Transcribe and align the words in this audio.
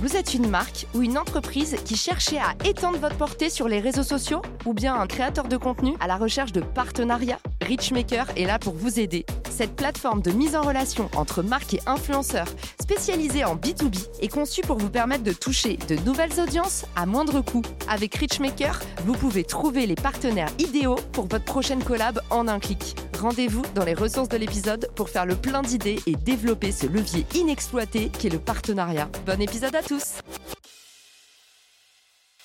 Vous 0.00 0.14
êtes 0.14 0.32
une 0.32 0.48
marque 0.48 0.86
ou 0.94 1.02
une 1.02 1.18
entreprise 1.18 1.74
qui 1.84 1.96
cherchez 1.96 2.38
à 2.38 2.54
étendre 2.64 2.98
votre 2.98 3.16
portée 3.16 3.50
sur 3.50 3.66
les 3.66 3.80
réseaux 3.80 4.04
sociaux 4.04 4.42
ou 4.64 4.72
bien 4.72 4.94
un 4.94 5.08
créateur 5.08 5.48
de 5.48 5.56
contenu 5.56 5.94
à 5.98 6.06
la 6.06 6.16
recherche 6.16 6.52
de 6.52 6.60
partenariats? 6.60 7.40
Richmaker 7.62 8.28
est 8.36 8.44
là 8.44 8.60
pour 8.60 8.74
vous 8.74 9.00
aider. 9.00 9.26
Cette 9.58 9.74
plateforme 9.74 10.22
de 10.22 10.30
mise 10.30 10.54
en 10.54 10.62
relation 10.62 11.10
entre 11.16 11.42
marques 11.42 11.74
et 11.74 11.80
influenceurs 11.84 12.46
spécialisée 12.80 13.44
en 13.44 13.56
B2B 13.56 14.06
est 14.20 14.28
conçue 14.28 14.60
pour 14.60 14.78
vous 14.78 14.88
permettre 14.88 15.24
de 15.24 15.32
toucher 15.32 15.76
de 15.88 15.96
nouvelles 16.04 16.38
audiences 16.38 16.86
à 16.94 17.06
moindre 17.06 17.40
coût. 17.40 17.62
Avec 17.88 18.14
Richmaker, 18.14 18.78
vous 19.04 19.14
pouvez 19.14 19.42
trouver 19.42 19.86
les 19.86 19.96
partenaires 19.96 20.52
idéaux 20.60 21.00
pour 21.10 21.26
votre 21.26 21.44
prochaine 21.44 21.82
collab 21.82 22.20
en 22.30 22.46
un 22.46 22.60
clic. 22.60 22.94
Rendez-vous 23.20 23.64
dans 23.74 23.84
les 23.84 23.94
ressources 23.94 24.28
de 24.28 24.36
l'épisode 24.36 24.90
pour 24.94 25.08
faire 25.08 25.26
le 25.26 25.34
plein 25.34 25.62
d'idées 25.62 25.98
et 26.06 26.14
développer 26.14 26.70
ce 26.70 26.86
levier 26.86 27.26
inexploité 27.34 28.12
qu'est 28.16 28.28
le 28.28 28.38
partenariat. 28.38 29.08
Bon 29.26 29.40
épisode 29.40 29.74
à 29.74 29.82
tous 29.82 30.20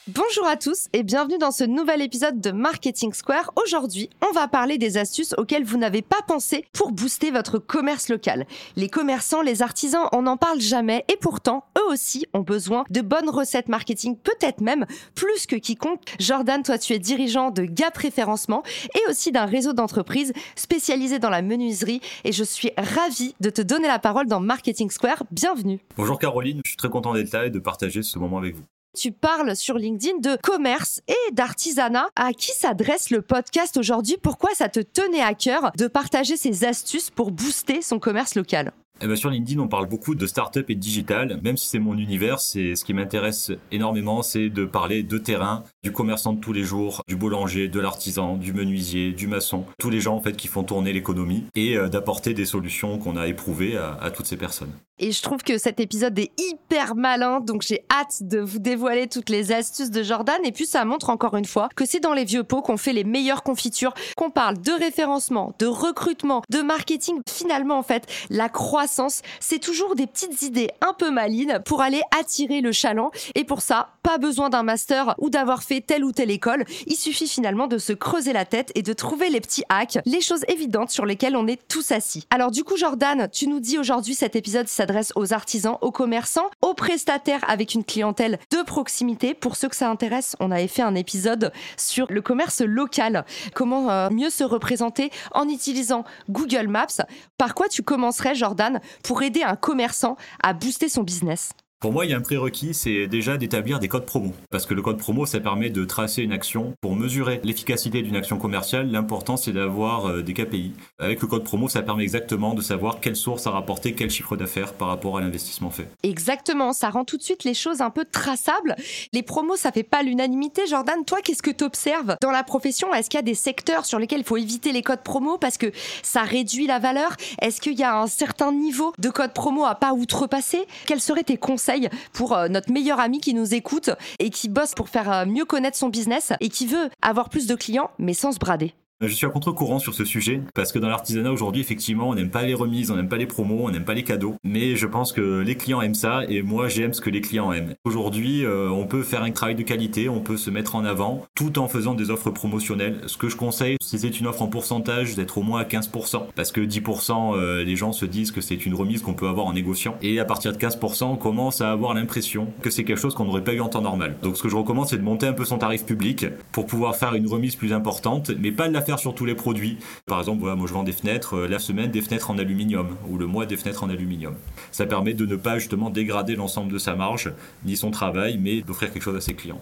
Bonjour 0.09 0.45
à 0.45 0.57
tous 0.57 0.89
et 0.91 1.01
bienvenue 1.01 1.37
dans 1.37 1.51
ce 1.51 1.63
nouvel 1.63 2.01
épisode 2.01 2.41
de 2.41 2.51
Marketing 2.51 3.13
Square. 3.13 3.53
Aujourd'hui, 3.55 4.09
on 4.27 4.33
va 4.33 4.49
parler 4.49 4.77
des 4.77 4.97
astuces 4.97 5.33
auxquelles 5.37 5.63
vous 5.63 5.77
n'avez 5.77 6.01
pas 6.01 6.21
pensé 6.27 6.65
pour 6.73 6.91
booster 6.91 7.31
votre 7.31 7.57
commerce 7.57 8.09
local. 8.09 8.45
Les 8.75 8.89
commerçants, 8.89 9.41
les 9.41 9.61
artisans, 9.61 10.09
on 10.11 10.23
n'en 10.23 10.35
parle 10.35 10.59
jamais 10.59 11.05
et 11.07 11.15
pourtant, 11.15 11.63
eux 11.77 11.89
aussi 11.89 12.25
ont 12.33 12.41
besoin 12.41 12.83
de 12.89 12.99
bonnes 12.99 13.29
recettes 13.29 13.69
marketing, 13.69 14.17
peut-être 14.17 14.59
même 14.59 14.85
plus 15.15 15.45
que 15.45 15.55
quiconque. 15.55 16.01
Jordan, 16.19 16.63
toi 16.63 16.77
tu 16.77 16.91
es 16.91 16.99
dirigeant 16.99 17.49
de 17.51 17.63
Gap 17.63 17.95
Référencement 17.95 18.61
et 18.95 19.09
aussi 19.09 19.31
d'un 19.31 19.45
réseau 19.45 19.71
d'entreprises 19.71 20.33
spécialisé 20.57 21.17
dans 21.17 21.29
la 21.29 21.41
menuiserie 21.41 22.01
et 22.25 22.33
je 22.33 22.43
suis 22.43 22.71
ravie 22.75 23.35
de 23.39 23.49
te 23.49 23.61
donner 23.61 23.87
la 23.87 23.99
parole 23.99 24.27
dans 24.27 24.41
Marketing 24.41 24.89
Square. 24.89 25.23
Bienvenue. 25.31 25.79
Bonjour 25.95 26.19
Caroline, 26.19 26.59
je 26.65 26.71
suis 26.71 26.77
très 26.77 26.89
content 26.89 27.13
d'être 27.13 27.31
là 27.31 27.45
et 27.45 27.49
de 27.49 27.59
partager 27.59 28.03
ce 28.03 28.19
moment 28.19 28.39
avec 28.39 28.55
vous. 28.55 28.63
Tu 28.95 29.11
parles 29.11 29.55
sur 29.55 29.79
LinkedIn 29.79 30.19
de 30.19 30.37
commerce 30.39 31.01
et 31.07 31.33
d'artisanat. 31.33 32.09
À 32.15 32.31
qui 32.31 32.51
s'adresse 32.51 33.09
le 33.09 33.23
podcast 33.23 33.75
aujourd'hui? 33.77 34.17
Pourquoi 34.21 34.51
ça 34.53 34.69
te 34.69 34.81
tenait 34.81 35.23
à 35.23 35.33
cœur 35.33 35.71
de 35.75 35.87
partager 35.87 36.37
ces 36.37 36.63
astuces 36.63 37.09
pour 37.09 37.31
booster 37.31 37.81
son 37.81 37.97
commerce 37.97 38.35
local? 38.35 38.71
Eh 39.01 39.07
ben 39.07 39.15
sur 39.15 39.31
LinkedIn, 39.31 39.59
on 39.59 39.67
parle 39.67 39.89
beaucoup 39.89 40.13
de 40.13 40.27
start-up 40.27 40.69
et 40.69 40.75
de 40.75 40.79
digital. 40.79 41.39
Même 41.43 41.57
si 41.57 41.67
c'est 41.67 41.79
mon 41.79 41.97
univers, 41.97 42.39
c'est 42.39 42.75
ce 42.75 42.85
qui 42.85 42.93
m'intéresse 42.93 43.51
énormément, 43.71 44.21
c'est 44.21 44.49
de 44.49 44.63
parler 44.63 45.01
de 45.01 45.17
terrain, 45.17 45.63
du 45.83 45.91
commerçant 45.91 46.33
de 46.33 46.39
tous 46.39 46.53
les 46.53 46.63
jours, 46.63 47.01
du 47.07 47.15
boulanger, 47.15 47.67
de 47.69 47.79
l'artisan, 47.79 48.37
du 48.37 48.53
menuisier, 48.53 49.11
du 49.11 49.25
maçon, 49.25 49.65
tous 49.79 49.89
les 49.89 49.99
gens 50.01 50.15
en 50.15 50.21
fait 50.21 50.37
qui 50.37 50.47
font 50.47 50.63
tourner 50.63 50.93
l'économie 50.93 51.45
et 51.55 51.75
euh, 51.75 51.89
d'apporter 51.89 52.35
des 52.35 52.45
solutions 52.45 52.99
qu'on 52.99 53.17
a 53.17 53.25
éprouvées 53.25 53.75
à, 53.75 53.97
à 53.99 54.11
toutes 54.11 54.27
ces 54.27 54.37
personnes. 54.37 54.71
Et 54.99 55.11
je 55.11 55.23
trouve 55.23 55.41
que 55.41 55.57
cet 55.57 55.79
épisode 55.79 56.17
est 56.19 56.31
hyper 56.39 56.93
malin, 56.95 57.39
donc 57.39 57.63
j'ai 57.63 57.83
hâte 57.91 58.21
de 58.21 58.39
vous 58.39 58.59
dévoiler 58.59 59.07
toutes 59.07 59.29
les 59.29 59.51
astuces 59.51 59.89
de 59.89 60.03
Jordan. 60.03 60.37
Et 60.43 60.51
puis 60.51 60.67
ça 60.67 60.85
montre 60.85 61.09
encore 61.09 61.35
une 61.35 61.45
fois 61.45 61.67
que 61.75 61.83
c'est 61.83 61.99
dans 61.99 62.13
les 62.13 62.25
vieux 62.25 62.43
pots 62.43 62.61
qu'on 62.61 62.77
fait 62.77 62.93
les 62.93 63.03
meilleures 63.03 63.41
confitures, 63.41 63.95
qu'on 64.15 64.29
parle 64.29 64.61
de 64.61 64.71
référencement, 64.71 65.55
de 65.57 65.65
recrutement, 65.65 66.43
de 66.51 66.61
marketing. 66.61 67.21
Finalement, 67.27 67.79
en 67.79 67.83
fait, 67.83 68.05
la 68.29 68.49
croissance, 68.49 69.23
c'est 69.39 69.57
toujours 69.57 69.95
des 69.95 70.05
petites 70.05 70.43
idées 70.43 70.69
un 70.81 70.93
peu 70.93 71.09
malines 71.09 71.59
pour 71.65 71.81
aller 71.81 72.01
attirer 72.19 72.61
le 72.61 72.71
chaland. 72.71 73.09
Et 73.33 73.45
pour 73.45 73.61
ça, 73.61 73.95
pas 74.03 74.19
besoin 74.19 74.49
d'un 74.49 74.63
master 74.63 75.15
ou 75.17 75.31
d'avoir 75.31 75.63
fait 75.63 75.81
telle 75.81 76.03
ou 76.03 76.11
telle 76.11 76.29
école. 76.29 76.65
Il 76.85 76.95
suffit 76.95 77.27
finalement 77.27 77.65
de 77.65 77.79
se 77.79 77.93
creuser 77.93 78.31
la 78.31 78.45
tête 78.45 78.71
et 78.75 78.83
de 78.83 78.93
trouver 78.93 79.29
les 79.31 79.41
petits 79.41 79.63
hacks, 79.69 79.97
les 80.05 80.21
choses 80.21 80.45
évidentes 80.49 80.91
sur 80.91 81.07
lesquelles 81.07 81.35
on 81.35 81.47
est 81.47 81.67
tous 81.67 81.91
assis. 81.91 82.27
Alors 82.29 82.51
du 82.51 82.63
coup, 82.63 82.77
Jordan, 82.77 83.27
tu 83.31 83.47
nous 83.47 83.59
dis 83.59 83.79
aujourd'hui 83.79 84.13
cet 84.13 84.35
épisode, 84.35 84.67
s'adresse 84.83 85.13
aux 85.15 85.31
artisans, 85.31 85.77
aux 85.79 85.91
commerçants, 85.91 86.49
aux 86.61 86.73
prestataires 86.73 87.39
avec 87.47 87.73
une 87.73 87.85
clientèle 87.85 88.37
de 88.51 88.61
proximité. 88.63 89.33
Pour 89.33 89.55
ceux 89.55 89.69
que 89.69 89.77
ça 89.77 89.89
intéresse, 89.89 90.35
on 90.41 90.51
avait 90.51 90.67
fait 90.67 90.81
un 90.81 90.93
épisode 90.93 91.53
sur 91.77 92.05
le 92.09 92.21
commerce 92.21 92.59
local, 92.59 93.23
comment 93.55 93.89
euh, 93.89 94.09
mieux 94.09 94.29
se 94.29 94.43
représenter 94.43 95.09
en 95.31 95.47
utilisant 95.47 96.03
Google 96.29 96.67
Maps. 96.67 97.05
Par 97.37 97.55
quoi 97.55 97.69
tu 97.69 97.81
commencerais, 97.81 98.35
Jordan, 98.35 98.81
pour 99.05 99.23
aider 99.23 99.41
un 99.41 99.55
commerçant 99.55 100.17
à 100.43 100.51
booster 100.51 100.89
son 100.89 101.03
business? 101.03 101.51
Pour 101.83 101.91
moi, 101.91 102.05
il 102.05 102.11
y 102.11 102.13
a 102.13 102.17
un 102.17 102.21
prérequis, 102.21 102.73
c'est 102.73 103.07
déjà 103.07 103.35
d'établir 103.35 103.77
des 103.77 103.89
codes 103.89 104.05
promo. 104.05 104.31
Parce 104.49 104.65
que 104.65 104.73
le 104.73 104.81
code 104.81 104.97
promo, 104.97 105.25
ça 105.25 105.41
permet 105.41 105.69
de 105.69 105.83
tracer 105.83 106.21
une 106.21 106.31
action. 106.31 106.73
Pour 106.79 106.95
mesurer 106.95 107.41
l'efficacité 107.43 108.01
d'une 108.01 108.15
action 108.15 108.37
commerciale, 108.37 108.89
l'important, 108.89 109.35
c'est 109.35 109.51
d'avoir 109.51 110.05
euh, 110.05 110.21
des 110.21 110.33
KPI. 110.33 110.71
Avec 110.97 111.21
le 111.21 111.27
code 111.27 111.43
promo, 111.43 111.67
ça 111.67 111.81
permet 111.81 112.03
exactement 112.03 112.53
de 112.53 112.61
savoir 112.61 113.01
quelle 113.01 113.17
source 113.17 113.47
a 113.47 113.51
rapporté 113.51 113.95
quel 113.95 114.09
chiffre 114.09 114.37
d'affaires 114.37 114.71
par 114.71 114.87
rapport 114.87 115.17
à 115.17 115.19
l'investissement 115.19 115.71
fait. 115.71 115.89
Exactement, 116.03 116.71
ça 116.71 116.89
rend 116.89 117.03
tout 117.03 117.17
de 117.17 117.21
suite 117.21 117.43
les 117.43 117.53
choses 117.53 117.81
un 117.81 117.89
peu 117.89 118.05
traçables. 118.09 118.77
Les 119.11 119.21
promos, 119.21 119.57
ça 119.57 119.73
fait 119.73 119.83
pas 119.83 120.03
l'unanimité. 120.03 120.61
Jordan, 120.65 121.03
toi, 121.03 121.19
qu'est-ce 121.21 121.43
que 121.43 121.51
tu 121.51 121.65
observes 121.65 122.15
dans 122.21 122.31
la 122.31 122.45
profession? 122.45 122.93
Est-ce 122.93 123.09
qu'il 123.09 123.17
y 123.17 123.19
a 123.19 123.23
des 123.23 123.35
secteurs 123.35 123.85
sur 123.85 123.99
lesquels 123.99 124.19
il 124.19 124.25
faut 124.25 124.37
éviter 124.37 124.71
les 124.71 124.83
codes 124.83 125.03
promo 125.03 125.37
parce 125.37 125.57
que 125.57 125.69
ça 126.01 126.21
réduit 126.21 126.65
la 126.65 126.79
valeur? 126.79 127.17
Est-ce 127.41 127.59
qu'il 127.59 127.77
y 127.77 127.83
a 127.83 127.99
un 127.99 128.07
certain 128.07 128.53
niveau 128.53 128.93
de 128.99 129.09
code 129.09 129.33
promo 129.33 129.65
à 129.65 129.75
pas 129.75 129.91
outrepasser? 129.91 130.65
Quels 130.85 131.01
seraient 131.01 131.25
tes 131.25 131.35
conseils? 131.35 131.72
Pour 132.13 132.33
euh, 132.33 132.47
notre 132.47 132.71
meilleur 132.71 132.99
ami 132.99 133.19
qui 133.19 133.33
nous 133.33 133.53
écoute 133.53 133.89
et 134.19 134.29
qui 134.29 134.49
bosse 134.49 134.73
pour 134.73 134.89
faire 134.89 135.11
euh, 135.11 135.25
mieux 135.25 135.45
connaître 135.45 135.77
son 135.77 135.89
business 135.89 136.33
et 136.39 136.49
qui 136.49 136.67
veut 136.67 136.89
avoir 137.01 137.29
plus 137.29 137.47
de 137.47 137.55
clients 137.55 137.91
mais 137.99 138.13
sans 138.13 138.31
se 138.31 138.39
brader. 138.39 138.73
Je 139.01 139.13
suis 139.13 139.25
à 139.25 139.29
contre-courant 139.29 139.79
sur 139.79 139.93
ce 139.93 140.05
sujet 140.05 140.41
parce 140.53 140.71
que 140.71 140.79
dans 140.79 140.87
l'artisanat 140.87 141.31
aujourd'hui, 141.31 141.61
effectivement, 141.61 142.09
on 142.09 142.15
n'aime 142.15 142.29
pas 142.29 142.43
les 142.43 142.53
remises, 142.53 142.89
on 142.89 142.95
n'aime 142.95 143.09
pas 143.09 143.17
les 143.17 143.25
promos, 143.25 143.65
on 143.65 143.69
n'aime 143.71 143.83
pas 143.83 143.95
les 143.95 144.03
cadeaux. 144.03 144.35
Mais 144.43 144.75
je 144.75 144.87
pense 144.87 145.11
que 145.11 145.41
les 145.41 145.55
clients 145.55 145.81
aiment 145.81 145.93
ça 145.93 146.21
et 146.29 146.41
moi 146.41 146.69
j'aime 146.69 146.93
ce 146.93 147.01
que 147.01 147.09
les 147.09 147.19
clients 147.19 147.51
aiment. 147.51 147.73
Aujourd'hui, 147.83 148.45
euh, 148.45 148.69
on 148.69 148.85
peut 148.85 149.03
faire 149.03 149.23
un 149.23 149.31
travail 149.31 149.55
de 149.55 149.63
qualité, 149.63 150.07
on 150.07 150.21
peut 150.21 150.37
se 150.37 150.49
mettre 150.49 150.75
en 150.75 150.85
avant 150.85 151.25
tout 151.35 151.59
en 151.59 151.67
faisant 151.67 151.95
des 151.95 152.11
offres 152.11 152.29
promotionnelles. 152.29 153.01
Ce 153.07 153.17
que 153.17 153.27
je 153.27 153.35
conseille, 153.35 153.77
si 153.81 153.99
c'est 153.99 154.19
une 154.19 154.27
offre 154.27 154.41
en 154.41 154.47
pourcentage, 154.47 155.15
d'être 155.15 155.37
au 155.37 155.41
moins 155.41 155.59
à 155.59 155.65
15% 155.65 156.27
parce 156.35 156.51
que 156.51 156.61
10% 156.61 157.35
euh, 157.35 157.63
les 157.63 157.75
gens 157.75 157.91
se 157.91 158.05
disent 158.05 158.31
que 158.31 158.41
c'est 158.41 158.65
une 158.65 158.75
remise 158.75 159.01
qu'on 159.01 159.15
peut 159.15 159.27
avoir 159.27 159.47
en 159.47 159.53
négociant 159.53 159.97
et 160.01 160.19
à 160.19 160.25
partir 160.25 160.53
de 160.53 160.57
15%, 160.57 161.05
on 161.05 161.15
commence 161.17 161.59
à 161.59 161.71
avoir 161.71 161.93
l'impression 161.93 162.47
que 162.61 162.69
c'est 162.69 162.83
quelque 162.83 162.99
chose 162.99 163.15
qu'on 163.15 163.25
n'aurait 163.25 163.43
pas 163.43 163.53
eu 163.53 163.59
en 163.59 163.69
temps 163.69 163.81
normal. 163.81 164.15
Donc 164.21 164.37
ce 164.37 164.43
que 164.43 164.49
je 164.49 164.55
recommande, 164.55 164.87
c'est 164.87 164.97
de 164.97 165.03
monter 165.03 165.27
un 165.27 165.33
peu 165.33 165.45
son 165.45 165.57
tarif 165.57 165.83
public 165.83 166.27
pour 166.51 166.67
pouvoir 166.67 166.95
faire 166.95 167.15
une 167.15 167.27
remise 167.27 167.55
plus 167.55 167.73
importante, 167.73 168.31
mais 168.39 168.51
pas 168.51 168.69
de 168.69 168.73
la 168.73 168.82
faire 168.83 168.99
sur 168.99 169.15
tous 169.15 169.25
les 169.25 169.35
produits. 169.35 169.77
Par 170.05 170.19
exemple, 170.19 170.41
voilà, 170.41 170.55
moi 170.55 170.67
je 170.67 170.73
vends 170.73 170.83
des 170.83 170.91
fenêtres, 170.91 171.35
euh, 171.35 171.47
la 171.47 171.59
semaine 171.59 171.91
des 171.91 172.01
fenêtres 172.01 172.29
en 172.29 172.37
aluminium, 172.37 172.95
ou 173.09 173.17
le 173.17 173.25
mois 173.25 173.45
des 173.45 173.57
fenêtres 173.57 173.83
en 173.83 173.89
aluminium. 173.89 174.35
Ça 174.71 174.85
permet 174.85 175.13
de 175.13 175.25
ne 175.25 175.35
pas 175.35 175.57
justement 175.57 175.89
dégrader 175.89 176.35
l'ensemble 176.35 176.71
de 176.71 176.77
sa 176.77 176.95
marge, 176.95 177.33
ni 177.65 177.77
son 177.77 177.91
travail, 177.91 178.37
mais 178.37 178.61
d'offrir 178.61 178.91
quelque 178.91 179.03
chose 179.03 179.15
à 179.15 179.21
ses 179.21 179.33
clients. 179.33 179.61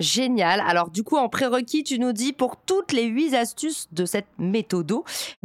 Génial. 0.00 0.60
Alors 0.66 0.90
du 0.90 1.04
coup, 1.04 1.16
en 1.16 1.28
prérequis, 1.28 1.84
tu 1.84 1.98
nous 1.98 2.12
dis 2.12 2.32
pour 2.32 2.56
toutes 2.56 2.92
les 2.92 3.04
huit 3.04 3.34
astuces 3.34 3.88
de 3.92 4.04
cette 4.04 4.26
méthode, 4.38 4.92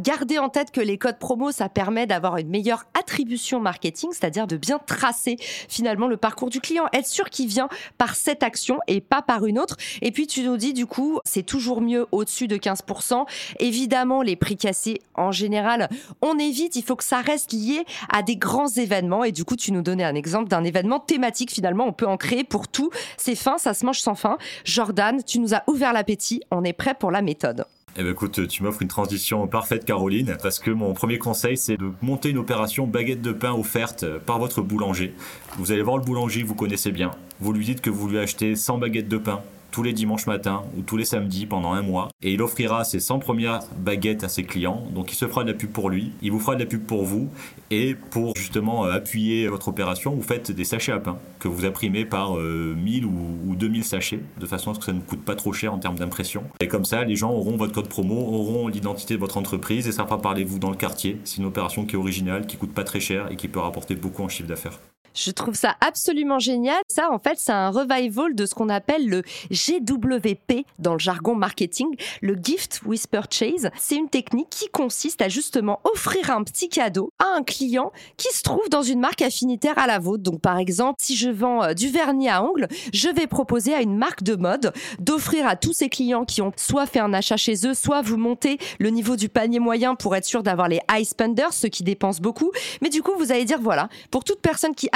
gardez 0.00 0.38
en 0.38 0.48
tête 0.48 0.70
que 0.70 0.80
les 0.80 0.98
codes 0.98 1.18
promo, 1.18 1.52
ça 1.52 1.68
permet 1.68 2.06
d'avoir 2.06 2.36
une 2.36 2.48
meilleure 2.48 2.84
attribution 2.98 3.60
marketing, 3.60 4.10
c'est-à-dire 4.12 4.46
de 4.46 4.56
bien 4.56 4.78
tracer 4.78 5.36
finalement 5.68 6.08
le 6.08 6.16
parcours 6.16 6.50
du 6.50 6.60
client, 6.60 6.84
être 6.92 7.06
sûr 7.06 7.30
qu'il 7.30 7.46
vient 7.46 7.68
par 7.96 8.16
cette 8.16 8.42
action 8.42 8.80
et 8.86 9.00
pas 9.00 9.22
par 9.22 9.46
une 9.46 9.58
autre. 9.58 9.76
Et 10.02 10.10
puis 10.10 10.26
tu 10.26 10.42
nous 10.42 10.56
dis 10.56 10.72
du 10.72 10.86
coup, 10.86 11.20
c'est 11.24 11.44
toujours 11.44 11.80
mieux 11.80 12.06
au-dessus 12.10 12.48
de 12.48 12.56
15%. 12.56 13.26
Évidemment, 13.60 14.22
les 14.22 14.36
prix 14.36 14.56
cassés 14.56 15.00
en 15.14 15.30
général, 15.30 15.88
on 16.22 16.38
évite, 16.38 16.76
il 16.76 16.82
faut 16.82 16.96
que 16.96 17.04
ça 17.04 17.20
reste 17.20 17.52
lié 17.52 17.84
à 18.12 18.22
des 18.22 18.36
grands 18.36 18.68
événements. 18.68 19.24
Et 19.24 19.32
du 19.32 19.44
coup, 19.44 19.56
tu 19.56 19.70
nous 19.70 19.82
donnais 19.82 20.04
un 20.04 20.14
exemple 20.14 20.48
d'un 20.48 20.64
événement 20.64 20.98
thématique 20.98 21.52
finalement, 21.52 21.84
on 21.86 21.92
peut 21.92 22.06
en 22.06 22.16
créer 22.16 22.44
pour 22.44 22.68
tout. 22.68 22.90
C'est 23.16 23.36
fin, 23.36 23.58
ça 23.58 23.74
se 23.74 23.86
mange 23.86 24.00
sans 24.00 24.14
fin. 24.14 24.38
Jordan, 24.64 25.22
tu 25.24 25.38
nous 25.40 25.54
as 25.54 25.62
ouvert 25.66 25.92
l'appétit, 25.92 26.42
on 26.50 26.64
est 26.64 26.72
prêt 26.72 26.94
pour 26.98 27.10
la 27.10 27.22
méthode. 27.22 27.64
Eh 27.96 28.04
ben 28.04 28.12
écoute, 28.12 28.46
tu 28.46 28.62
m'offres 28.62 28.82
une 28.82 28.88
transition 28.88 29.46
parfaite 29.48 29.84
Caroline, 29.84 30.36
parce 30.40 30.60
que 30.60 30.70
mon 30.70 30.94
premier 30.94 31.18
conseil 31.18 31.56
c'est 31.56 31.76
de 31.76 31.90
monter 32.02 32.30
une 32.30 32.38
opération 32.38 32.86
baguette 32.86 33.20
de 33.20 33.32
pain 33.32 33.52
offerte 33.52 34.06
par 34.18 34.38
votre 34.38 34.62
boulanger. 34.62 35.12
Vous 35.58 35.72
allez 35.72 35.82
voir 35.82 35.96
le 35.96 36.04
boulanger, 36.04 36.44
vous 36.44 36.54
connaissez 36.54 36.92
bien. 36.92 37.10
Vous 37.40 37.52
lui 37.52 37.64
dites 37.64 37.80
que 37.80 37.90
vous 37.90 38.08
lui 38.08 38.18
achetez 38.18 38.54
100 38.54 38.78
baguettes 38.78 39.08
de 39.08 39.18
pain 39.18 39.42
tous 39.70 39.82
les 39.82 39.92
dimanches 39.92 40.26
matins 40.26 40.62
ou 40.76 40.82
tous 40.82 40.96
les 40.96 41.04
samedis 41.04 41.46
pendant 41.46 41.72
un 41.72 41.82
mois. 41.82 42.08
Et 42.22 42.32
il 42.32 42.42
offrira 42.42 42.84
ses 42.84 43.00
100 43.00 43.18
premières 43.18 43.60
baguettes 43.76 44.24
à 44.24 44.28
ses 44.28 44.44
clients. 44.44 44.84
Donc 44.94 45.12
il 45.12 45.14
se 45.14 45.26
fera 45.26 45.44
de 45.44 45.52
la 45.52 45.54
pub 45.56 45.70
pour 45.70 45.90
lui, 45.90 46.12
il 46.22 46.32
vous 46.32 46.40
fera 46.40 46.54
de 46.54 46.60
la 46.60 46.66
pub 46.66 46.84
pour 46.84 47.04
vous. 47.04 47.28
Et 47.70 47.94
pour 47.94 48.36
justement 48.36 48.86
euh, 48.86 48.92
appuyer 48.92 49.48
votre 49.48 49.68
opération, 49.68 50.14
vous 50.14 50.22
faites 50.22 50.50
des 50.50 50.64
sachets 50.64 50.92
à 50.92 50.98
pain 50.98 51.18
que 51.38 51.48
vous 51.48 51.64
imprimez 51.64 52.04
par 52.04 52.34
1000 52.36 53.04
ou 53.06 53.56
2000 53.56 53.84
sachets, 53.84 54.20
de 54.38 54.46
façon 54.46 54.72
à 54.72 54.74
ce 54.74 54.80
que 54.80 54.84
ça 54.84 54.92
ne 54.92 55.00
coûte 55.00 55.24
pas 55.24 55.34
trop 55.34 55.52
cher 55.52 55.72
en 55.72 55.78
termes 55.78 55.96
d'impression. 55.96 56.44
Et 56.60 56.68
comme 56.68 56.84
ça, 56.84 57.04
les 57.04 57.16
gens 57.16 57.30
auront 57.30 57.56
votre 57.56 57.72
code 57.72 57.88
promo, 57.88 58.14
auront 58.14 58.68
l'identité 58.68 59.14
de 59.14 59.20
votre 59.20 59.36
entreprise 59.36 59.86
et 59.88 59.92
ça 59.92 60.04
fera 60.04 60.20
parler 60.20 60.44
vous 60.44 60.58
dans 60.58 60.70
le 60.70 60.76
quartier. 60.76 61.18
C'est 61.24 61.38
une 61.38 61.46
opération 61.46 61.86
qui 61.86 61.94
est 61.94 61.98
originale, 61.98 62.46
qui 62.46 62.56
coûte 62.56 62.74
pas 62.74 62.84
très 62.84 63.00
cher 63.00 63.30
et 63.30 63.36
qui 63.36 63.48
peut 63.48 63.60
rapporter 63.60 63.94
beaucoup 63.94 64.22
en 64.22 64.28
chiffre 64.28 64.48
d'affaires. 64.48 64.78
Je 65.14 65.30
trouve 65.30 65.54
ça 65.54 65.76
absolument 65.80 66.38
génial. 66.38 66.78
Ça, 66.88 67.10
en 67.10 67.18
fait, 67.18 67.34
c'est 67.38 67.52
un 67.52 67.70
revival 67.70 68.34
de 68.34 68.46
ce 68.46 68.54
qu'on 68.54 68.68
appelle 68.68 69.08
le 69.08 69.22
GWP 69.50 70.64
dans 70.78 70.92
le 70.92 70.98
jargon 70.98 71.34
marketing, 71.34 71.88
le 72.20 72.36
Gift 72.40 72.80
with 72.84 73.06
Purchase. 73.08 73.70
C'est 73.78 73.96
une 73.96 74.08
technique 74.08 74.50
qui 74.50 74.68
consiste 74.68 75.22
à 75.22 75.28
justement 75.28 75.80
offrir 75.84 76.30
un 76.30 76.44
petit 76.44 76.68
cadeau 76.68 77.12
à 77.18 77.26
un 77.36 77.42
client 77.42 77.92
qui 78.16 78.32
se 78.32 78.42
trouve 78.42 78.68
dans 78.70 78.82
une 78.82 79.00
marque 79.00 79.22
affinitaire 79.22 79.78
à 79.78 79.86
la 79.86 79.98
vôtre. 79.98 80.22
Donc, 80.22 80.40
par 80.40 80.58
exemple, 80.58 80.96
si 81.00 81.16
je 81.16 81.30
vends 81.30 81.62
euh, 81.64 81.74
du 81.74 81.88
vernis 81.88 82.28
à 82.28 82.44
ongles, 82.44 82.68
je 82.92 83.08
vais 83.08 83.26
proposer 83.26 83.74
à 83.74 83.82
une 83.82 83.96
marque 83.96 84.22
de 84.22 84.36
mode 84.36 84.72
d'offrir 84.98 85.46
à 85.46 85.56
tous 85.56 85.72
ses 85.72 85.88
clients 85.88 86.24
qui 86.24 86.42
ont 86.42 86.52
soit 86.56 86.86
fait 86.86 87.00
un 87.00 87.12
achat 87.12 87.36
chez 87.36 87.66
eux, 87.66 87.74
soit 87.74 88.02
vous 88.02 88.16
montez 88.16 88.58
le 88.78 88.90
niveau 88.90 89.16
du 89.16 89.28
panier 89.28 89.58
moyen 89.58 89.94
pour 89.94 90.14
être 90.14 90.24
sûr 90.24 90.42
d'avoir 90.42 90.68
les 90.68 90.80
high 90.90 91.04
spenders, 91.04 91.52
ceux 91.52 91.68
qui 91.68 91.82
dépensent 91.82 92.20
beaucoup. 92.20 92.52
Mais 92.82 92.88
du 92.88 93.02
coup, 93.02 93.12
vous 93.18 93.32
allez 93.32 93.44
dire, 93.44 93.58
voilà, 93.60 93.88
pour 94.10 94.24
toute 94.24 94.40
personne 94.40 94.74
qui 94.74 94.88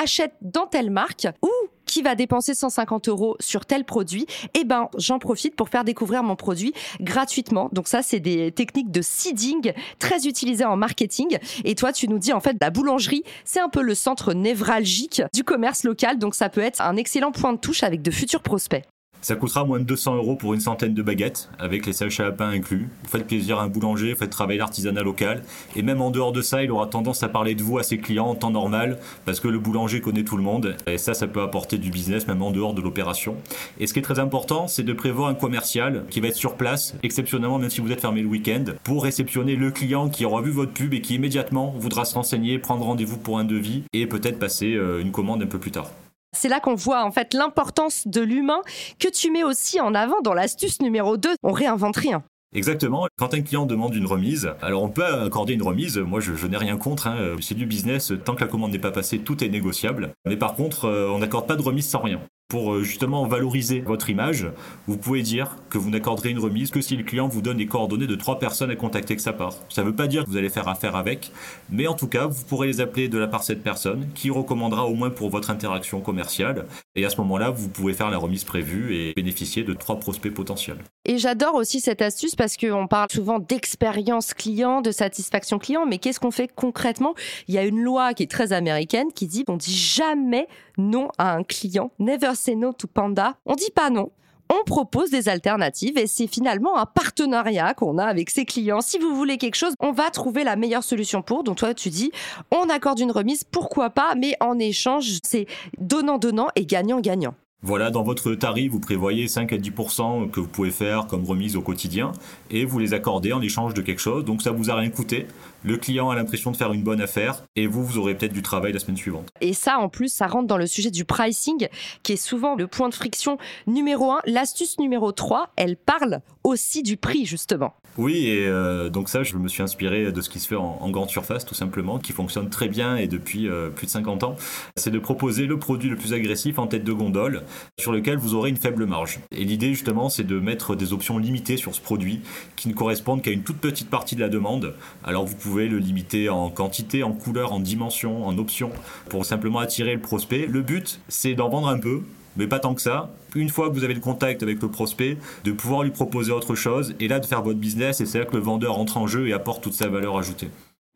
dans 0.42 0.66
telle 0.66 0.90
marque 0.90 1.26
ou 1.42 1.50
qui 1.86 2.02
va 2.02 2.14
dépenser 2.14 2.54
150 2.54 3.08
euros 3.08 3.36
sur 3.40 3.66
tel 3.66 3.84
produit, 3.84 4.26
eh 4.54 4.64
ben 4.64 4.88
j'en 4.96 5.18
profite 5.18 5.54
pour 5.54 5.68
faire 5.68 5.84
découvrir 5.84 6.22
mon 6.22 6.36
produit 6.36 6.72
gratuitement. 7.00 7.68
Donc 7.72 7.88
ça, 7.88 8.02
c'est 8.02 8.20
des 8.20 8.52
techniques 8.52 8.90
de 8.90 9.02
seeding 9.02 9.72
très 9.98 10.26
utilisées 10.26 10.64
en 10.64 10.76
marketing. 10.76 11.38
Et 11.64 11.74
toi, 11.74 11.92
tu 11.92 12.08
nous 12.08 12.18
dis 12.18 12.32
en 12.32 12.40
fait 12.40 12.56
la 12.60 12.70
boulangerie, 12.70 13.22
c'est 13.44 13.60
un 13.60 13.68
peu 13.68 13.82
le 13.82 13.94
centre 13.94 14.32
névralgique 14.32 15.22
du 15.32 15.44
commerce 15.44 15.84
local, 15.84 16.18
donc 16.18 16.34
ça 16.34 16.48
peut 16.48 16.62
être 16.62 16.80
un 16.80 16.96
excellent 16.96 17.32
point 17.32 17.52
de 17.52 17.58
touche 17.58 17.82
avec 17.82 18.02
de 18.02 18.10
futurs 18.10 18.42
prospects. 18.42 18.84
Ça 19.24 19.36
coûtera 19.36 19.64
moins 19.64 19.78
de 19.78 19.84
200 19.84 20.16
euros 20.16 20.36
pour 20.36 20.52
une 20.52 20.60
centaine 20.60 20.92
de 20.92 21.00
baguettes, 21.00 21.48
avec 21.58 21.86
les 21.86 21.94
sachets 21.94 22.24
à 22.24 22.30
pain 22.30 22.50
inclus. 22.50 22.90
Vous 23.04 23.08
faites 23.08 23.26
plaisir 23.26 23.58
à 23.58 23.62
un 23.62 23.68
boulanger, 23.68 24.14
faites 24.14 24.28
travailler 24.28 24.58
l'artisanat 24.58 25.02
local. 25.02 25.42
Et 25.76 25.80
même 25.80 26.02
en 26.02 26.10
dehors 26.10 26.30
de 26.30 26.42
ça, 26.42 26.62
il 26.62 26.70
aura 26.70 26.88
tendance 26.88 27.22
à 27.22 27.30
parler 27.30 27.54
de 27.54 27.62
vous 27.62 27.78
à 27.78 27.82
ses 27.82 27.96
clients 27.96 28.26
en 28.26 28.34
temps 28.34 28.50
normal, 28.50 28.98
parce 29.24 29.40
que 29.40 29.48
le 29.48 29.58
boulanger 29.58 30.02
connaît 30.02 30.24
tout 30.24 30.36
le 30.36 30.42
monde. 30.42 30.76
Et 30.86 30.98
ça, 30.98 31.14
ça 31.14 31.26
peut 31.26 31.40
apporter 31.40 31.78
du 31.78 31.88
business, 31.88 32.28
même 32.28 32.42
en 32.42 32.50
dehors 32.50 32.74
de 32.74 32.82
l'opération. 32.82 33.36
Et 33.80 33.86
ce 33.86 33.94
qui 33.94 34.00
est 34.00 34.02
très 34.02 34.18
important, 34.18 34.68
c'est 34.68 34.82
de 34.82 34.92
prévoir 34.92 35.30
un 35.30 35.34
commercial 35.34 36.04
qui 36.10 36.20
va 36.20 36.28
être 36.28 36.36
sur 36.36 36.56
place, 36.56 36.94
exceptionnellement, 37.02 37.58
même 37.58 37.70
si 37.70 37.80
vous 37.80 37.90
êtes 37.92 38.02
fermé 38.02 38.20
le 38.20 38.28
week-end, 38.28 38.64
pour 38.82 39.04
réceptionner 39.04 39.56
le 39.56 39.70
client 39.70 40.10
qui 40.10 40.26
aura 40.26 40.42
vu 40.42 40.50
votre 40.50 40.72
pub 40.72 40.92
et 40.92 41.00
qui 41.00 41.14
immédiatement 41.14 41.72
voudra 41.78 42.04
se 42.04 42.12
renseigner, 42.12 42.58
prendre 42.58 42.84
rendez-vous 42.84 43.16
pour 43.16 43.38
un 43.38 43.44
devis 43.44 43.84
et 43.94 44.06
peut-être 44.06 44.38
passer 44.38 44.74
euh, 44.74 45.00
une 45.00 45.12
commande 45.12 45.42
un 45.42 45.46
peu 45.46 45.58
plus 45.58 45.70
tard. 45.70 45.88
C'est 46.34 46.48
là 46.48 46.60
qu'on 46.60 46.74
voit 46.74 47.04
en 47.04 47.10
fait 47.10 47.34
l'importance 47.34 48.06
de 48.06 48.20
l'humain 48.20 48.60
que 48.98 49.08
tu 49.08 49.30
mets 49.30 49.44
aussi 49.44 49.80
en 49.80 49.94
avant 49.94 50.20
dans 50.22 50.34
l'astuce 50.34 50.80
numéro 50.80 51.16
2. 51.16 51.30
On 51.42 51.52
réinvente 51.52 51.96
rien. 51.96 52.22
Exactement. 52.54 53.06
Quand 53.16 53.34
un 53.34 53.40
client 53.40 53.66
demande 53.66 53.96
une 53.96 54.06
remise, 54.06 54.50
alors 54.62 54.84
on 54.84 54.88
peut 54.88 55.04
accorder 55.04 55.54
une 55.54 55.62
remise. 55.62 55.98
Moi, 55.98 56.20
je, 56.20 56.46
n'ai 56.46 56.56
rien 56.56 56.76
contre. 56.76 57.08
Hein. 57.08 57.36
C'est 57.40 57.56
du 57.56 57.66
business. 57.66 58.12
Tant 58.24 58.36
que 58.36 58.42
la 58.42 58.46
commande 58.46 58.70
n'est 58.70 58.78
pas 58.78 58.92
passée, 58.92 59.18
tout 59.18 59.42
est 59.42 59.48
négociable. 59.48 60.12
Mais 60.24 60.36
par 60.36 60.54
contre, 60.54 60.84
euh, 60.84 61.10
on 61.10 61.18
n'accorde 61.18 61.48
pas 61.48 61.56
de 61.56 61.62
remise 61.62 61.88
sans 61.88 62.00
rien. 62.00 62.20
Pour 62.48 62.74
euh, 62.74 62.82
justement 62.82 63.26
valoriser 63.26 63.80
votre 63.80 64.10
image, 64.10 64.46
vous 64.86 64.98
pouvez 64.98 65.22
dire 65.22 65.56
que 65.70 65.78
vous 65.78 65.90
n'accorderez 65.90 66.30
une 66.30 66.38
remise 66.38 66.70
que 66.70 66.82
si 66.82 66.96
le 66.96 67.02
client 67.02 67.26
vous 67.26 67.40
donne 67.40 67.56
les 67.56 67.66
coordonnées 67.66 68.06
de 68.06 68.14
trois 68.16 68.38
personnes 68.38 68.70
à 68.70 68.76
contacter 68.76 69.16
que 69.16 69.22
sa 69.22 69.32
part. 69.32 69.54
Ça 69.70 69.82
ne 69.82 69.88
veut 69.88 69.96
pas 69.96 70.06
dire 70.06 70.24
que 70.24 70.30
vous 70.30 70.36
allez 70.36 70.50
faire 70.50 70.68
affaire 70.68 70.94
avec, 70.94 71.32
mais 71.70 71.86
en 71.86 71.94
tout 71.94 72.06
cas, 72.06 72.26
vous 72.26 72.44
pourrez 72.44 72.66
les 72.66 72.80
appeler 72.80 73.08
de 73.08 73.18
la 73.18 73.28
part 73.28 73.40
de 73.40 73.46
cette 73.46 73.62
personne 73.62 74.08
qui 74.14 74.30
recommandera 74.30 74.84
au 74.84 74.94
moins 74.94 75.10
pour 75.10 75.30
votre 75.30 75.50
interaction 75.50 76.00
commerciale. 76.00 76.66
Et 76.96 77.04
à 77.04 77.10
ce 77.10 77.16
moment-là, 77.16 77.50
vous 77.50 77.68
pouvez 77.68 77.92
faire 77.92 78.08
la 78.08 78.18
remise 78.18 78.44
prévue 78.44 78.94
et 78.94 79.14
bénéficier 79.14 79.64
de 79.64 79.74
trois 79.74 79.98
prospects 79.98 80.32
potentiels. 80.32 80.78
Et 81.04 81.18
j'adore 81.18 81.56
aussi 81.56 81.80
cette 81.80 82.00
astuce 82.00 82.36
parce 82.36 82.56
qu'on 82.56 82.86
parle 82.86 83.08
souvent 83.10 83.40
d'expérience 83.40 84.32
client, 84.32 84.80
de 84.80 84.92
satisfaction 84.92 85.58
client, 85.58 85.86
mais 85.86 85.98
qu'est-ce 85.98 86.20
qu'on 86.20 86.30
fait 86.30 86.48
concrètement? 86.54 87.14
Il 87.48 87.54
y 87.54 87.58
a 87.58 87.64
une 87.64 87.80
loi 87.80 88.14
qui 88.14 88.22
est 88.22 88.30
très 88.30 88.52
américaine 88.52 89.08
qui 89.12 89.26
dit 89.26 89.44
on 89.48 89.56
dit 89.56 89.74
jamais 89.74 90.46
non 90.78 91.08
à 91.18 91.34
un 91.34 91.42
client. 91.42 91.90
Never 91.98 92.36
say 92.36 92.54
no 92.54 92.72
to 92.72 92.86
Panda. 92.86 93.38
On 93.44 93.56
dit 93.56 93.72
pas 93.74 93.90
non. 93.90 94.12
On 94.50 94.62
propose 94.64 95.10
des 95.10 95.28
alternatives 95.28 95.96
et 95.96 96.06
c'est 96.06 96.26
finalement 96.26 96.76
un 96.76 96.86
partenariat 96.86 97.74
qu'on 97.74 97.98
a 97.98 98.04
avec 98.04 98.30
ses 98.30 98.44
clients. 98.44 98.80
Si 98.80 98.98
vous 98.98 99.14
voulez 99.14 99.38
quelque 99.38 99.54
chose, 99.54 99.74
on 99.80 99.92
va 99.92 100.10
trouver 100.10 100.44
la 100.44 100.56
meilleure 100.56 100.84
solution 100.84 101.22
pour. 101.22 101.44
Donc 101.44 101.56
toi, 101.56 101.72
tu 101.72 101.88
dis, 101.88 102.12
on 102.50 102.68
accorde 102.68 103.00
une 103.00 103.10
remise, 103.10 103.44
pourquoi 103.44 103.90
pas, 103.90 104.14
mais 104.14 104.36
en 104.40 104.58
échange, 104.58 105.18
c'est 105.22 105.46
donnant-donnant 105.78 106.48
et 106.56 106.66
gagnant-gagnant. 106.66 107.34
Voilà, 107.66 107.90
dans 107.90 108.02
votre 108.02 108.34
tarif, 108.34 108.72
vous 108.72 108.80
prévoyez 108.80 109.26
5 109.26 109.50
à 109.54 109.56
10% 109.56 110.30
que 110.30 110.38
vous 110.38 110.46
pouvez 110.46 110.70
faire 110.70 111.06
comme 111.06 111.24
remise 111.24 111.56
au 111.56 111.62
quotidien 111.62 112.12
et 112.50 112.66
vous 112.66 112.78
les 112.78 112.92
accordez 112.92 113.32
en 113.32 113.40
échange 113.40 113.72
de 113.72 113.80
quelque 113.80 114.02
chose. 114.02 114.22
Donc 114.26 114.42
ça 114.42 114.50
vous 114.50 114.68
a 114.68 114.74
rien 114.74 114.90
coûté. 114.90 115.26
Le 115.66 115.78
client 115.78 116.10
a 116.10 116.14
l'impression 116.14 116.50
de 116.50 116.58
faire 116.58 116.74
une 116.74 116.82
bonne 116.82 117.00
affaire 117.00 117.42
et 117.56 117.66
vous, 117.66 117.82
vous 117.82 117.96
aurez 117.96 118.14
peut-être 118.14 118.34
du 118.34 118.42
travail 118.42 118.74
la 118.74 118.78
semaine 118.78 118.98
suivante. 118.98 119.30
Et 119.40 119.54
ça, 119.54 119.78
en 119.78 119.88
plus, 119.88 120.12
ça 120.12 120.26
rentre 120.26 120.46
dans 120.46 120.58
le 120.58 120.66
sujet 120.66 120.90
du 120.90 121.06
pricing 121.06 121.68
qui 122.02 122.12
est 122.12 122.16
souvent 122.16 122.54
le 122.54 122.66
point 122.66 122.90
de 122.90 122.94
friction 122.94 123.38
numéro 123.66 124.12
1. 124.12 124.20
L'astuce 124.26 124.78
numéro 124.78 125.10
3, 125.10 125.54
elle 125.56 125.78
parle 125.78 126.20
aussi 126.44 126.82
du 126.82 126.98
prix, 126.98 127.24
justement. 127.24 127.72
Oui, 127.96 128.26
et 128.26 128.46
euh, 128.46 128.90
donc 128.90 129.08
ça, 129.08 129.22
je 129.22 129.36
me 129.36 129.48
suis 129.48 129.62
inspiré 129.62 130.12
de 130.12 130.20
ce 130.20 130.28
qui 130.28 130.40
se 130.40 130.48
fait 130.48 130.56
en, 130.56 130.90
grande 130.90 131.08
surface, 131.08 131.46
tout 131.46 131.54
simplement, 131.54 131.98
qui 131.98 132.12
fonctionne 132.12 132.50
très 132.50 132.68
bien 132.68 132.96
et 132.96 133.06
depuis 133.06 133.48
euh, 133.48 133.70
plus 133.70 133.86
de 133.86 133.90
50 133.92 134.24
ans. 134.24 134.36
C'est 134.76 134.90
de 134.90 134.98
proposer 134.98 135.46
le 135.46 135.58
produit 135.58 135.88
le 135.88 135.96
plus 135.96 136.12
agressif 136.12 136.58
en 136.58 136.66
tête 136.66 136.84
de 136.84 136.92
gondole, 136.92 137.42
sur 137.80 137.92
lequel 137.92 138.18
vous 138.18 138.34
aurez 138.34 138.50
une 138.50 138.56
faible 138.56 138.84
marge. 138.84 139.20
Et 139.30 139.44
l'idée, 139.44 139.72
justement, 139.72 140.10
c'est 140.10 140.24
de 140.24 140.38
mettre 140.38 140.74
des 140.74 140.92
options 140.92 141.16
limitées 141.16 141.56
sur 141.56 141.74
ce 141.74 141.80
produit, 141.80 142.20
qui 142.56 142.68
ne 142.68 142.74
correspondent 142.74 143.22
qu'à 143.22 143.30
une 143.30 143.44
toute 143.44 143.58
petite 143.58 143.88
partie 143.88 144.16
de 144.16 144.20
la 144.20 144.28
demande. 144.28 144.74
Alors 145.04 145.24
vous 145.24 145.36
pouvez 145.36 145.53
le 145.54 145.78
limiter 145.78 146.28
en 146.28 146.50
quantité, 146.50 147.02
en 147.02 147.12
couleur, 147.12 147.52
en 147.52 147.60
dimension, 147.60 148.26
en 148.26 148.36
option, 148.38 148.70
pour 149.08 149.24
simplement 149.24 149.60
attirer 149.60 149.94
le 149.94 150.00
prospect. 150.00 150.46
Le 150.46 150.62
but, 150.62 151.00
c'est 151.08 151.34
d'en 151.34 151.48
vendre 151.48 151.68
un 151.68 151.78
peu, 151.78 152.02
mais 152.36 152.46
pas 152.46 152.58
tant 152.58 152.74
que 152.74 152.82
ça. 152.82 153.10
Une 153.34 153.48
fois 153.48 153.68
que 153.68 153.74
vous 153.74 153.84
avez 153.84 153.94
le 153.94 154.00
contact 154.00 154.42
avec 154.42 154.60
le 154.60 154.68
prospect, 154.68 155.16
de 155.44 155.52
pouvoir 155.52 155.82
lui 155.82 155.90
proposer 155.90 156.32
autre 156.32 156.54
chose 156.54 156.94
et 157.00 157.08
là 157.08 157.20
de 157.20 157.26
faire 157.26 157.42
votre 157.42 157.58
business 157.58 158.00
et 158.00 158.06
c'est 158.06 158.18
là 158.18 158.24
que 158.24 158.36
le 158.36 158.42
vendeur 158.42 158.78
entre 158.78 158.96
en 158.96 159.06
jeu 159.06 159.28
et 159.28 159.32
apporte 159.32 159.62
toute 159.62 159.74
sa 159.74 159.88
valeur 159.88 160.18
ajoutée. 160.18 160.50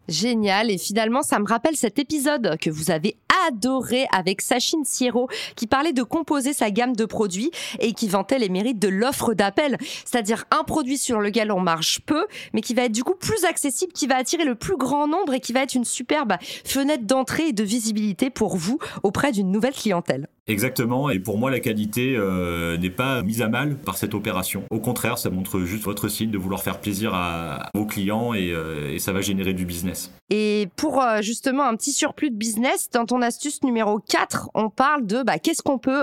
Génial. 0.08 0.70
Et 0.70 0.78
finalement, 0.78 1.22
ça 1.22 1.38
me 1.38 1.46
rappelle 1.46 1.76
cet 1.76 1.98
épisode 1.98 2.56
que 2.60 2.70
vous 2.70 2.90
avez 2.90 3.16
adoré 3.46 4.06
avec 4.12 4.40
Sachin 4.40 4.82
Sierro 4.84 5.28
qui 5.54 5.66
parlait 5.66 5.92
de 5.92 6.02
composer 6.02 6.52
sa 6.52 6.70
gamme 6.70 6.96
de 6.96 7.04
produits 7.04 7.50
et 7.78 7.92
qui 7.92 8.08
vantait 8.08 8.38
les 8.38 8.48
mérites 8.48 8.78
de 8.78 8.88
l'offre 8.88 9.34
d'appel. 9.34 9.76
C'est-à-dire 10.04 10.44
un 10.50 10.64
produit 10.64 10.98
sur 10.98 11.20
lequel 11.20 11.52
on 11.52 11.60
marche 11.60 12.00
peu, 12.00 12.26
mais 12.52 12.62
qui 12.62 12.74
va 12.74 12.84
être 12.84 12.92
du 12.92 13.04
coup 13.04 13.14
plus 13.14 13.44
accessible, 13.44 13.92
qui 13.92 14.06
va 14.06 14.16
attirer 14.16 14.44
le 14.44 14.54
plus 14.54 14.76
grand 14.76 15.06
nombre 15.06 15.34
et 15.34 15.40
qui 15.40 15.52
va 15.52 15.62
être 15.62 15.74
une 15.74 15.84
superbe 15.84 16.34
fenêtre 16.64 17.04
d'entrée 17.04 17.48
et 17.48 17.52
de 17.52 17.64
visibilité 17.64 18.30
pour 18.30 18.56
vous 18.56 18.78
auprès 19.02 19.32
d'une 19.32 19.50
nouvelle 19.50 19.74
clientèle. 19.74 20.28
Exactement, 20.48 21.10
et 21.10 21.18
pour 21.18 21.36
moi 21.36 21.50
la 21.50 21.60
qualité 21.60 22.16
euh, 22.16 22.78
n'est 22.78 22.88
pas 22.88 23.22
mise 23.22 23.42
à 23.42 23.48
mal 23.48 23.76
par 23.76 23.98
cette 23.98 24.14
opération. 24.14 24.64
Au 24.70 24.80
contraire, 24.80 25.18
ça 25.18 25.28
montre 25.28 25.60
juste 25.60 25.84
votre 25.84 26.08
signe 26.08 26.30
de 26.30 26.38
vouloir 26.38 26.62
faire 26.62 26.80
plaisir 26.80 27.12
à, 27.14 27.68
vos 27.74 27.84
clients 27.84 28.32
euh, 28.34 28.94
et, 28.94 28.98
ça 28.98 29.12
va 29.12 29.20
générer 29.20 29.52
du 29.52 29.66
business. 29.66 30.10
Et 30.30 30.68
pour 30.76 31.02
euh, 31.02 31.20
justement 31.20 31.64
un 31.64 31.76
petit 31.76 31.92
surplus 31.92 32.30
de 32.30 32.36
business, 32.36 32.88
dans 32.90 33.04
ton 33.04 33.20
astuce 33.20 33.62
numéro 33.62 33.98
4, 33.98 34.50
on 34.54 34.70
parle 34.70 35.06
de 35.06 35.22
bah, 35.22 35.38
qu'est-ce 35.38 35.62
qu'on 35.62 35.78
peut 35.78 36.02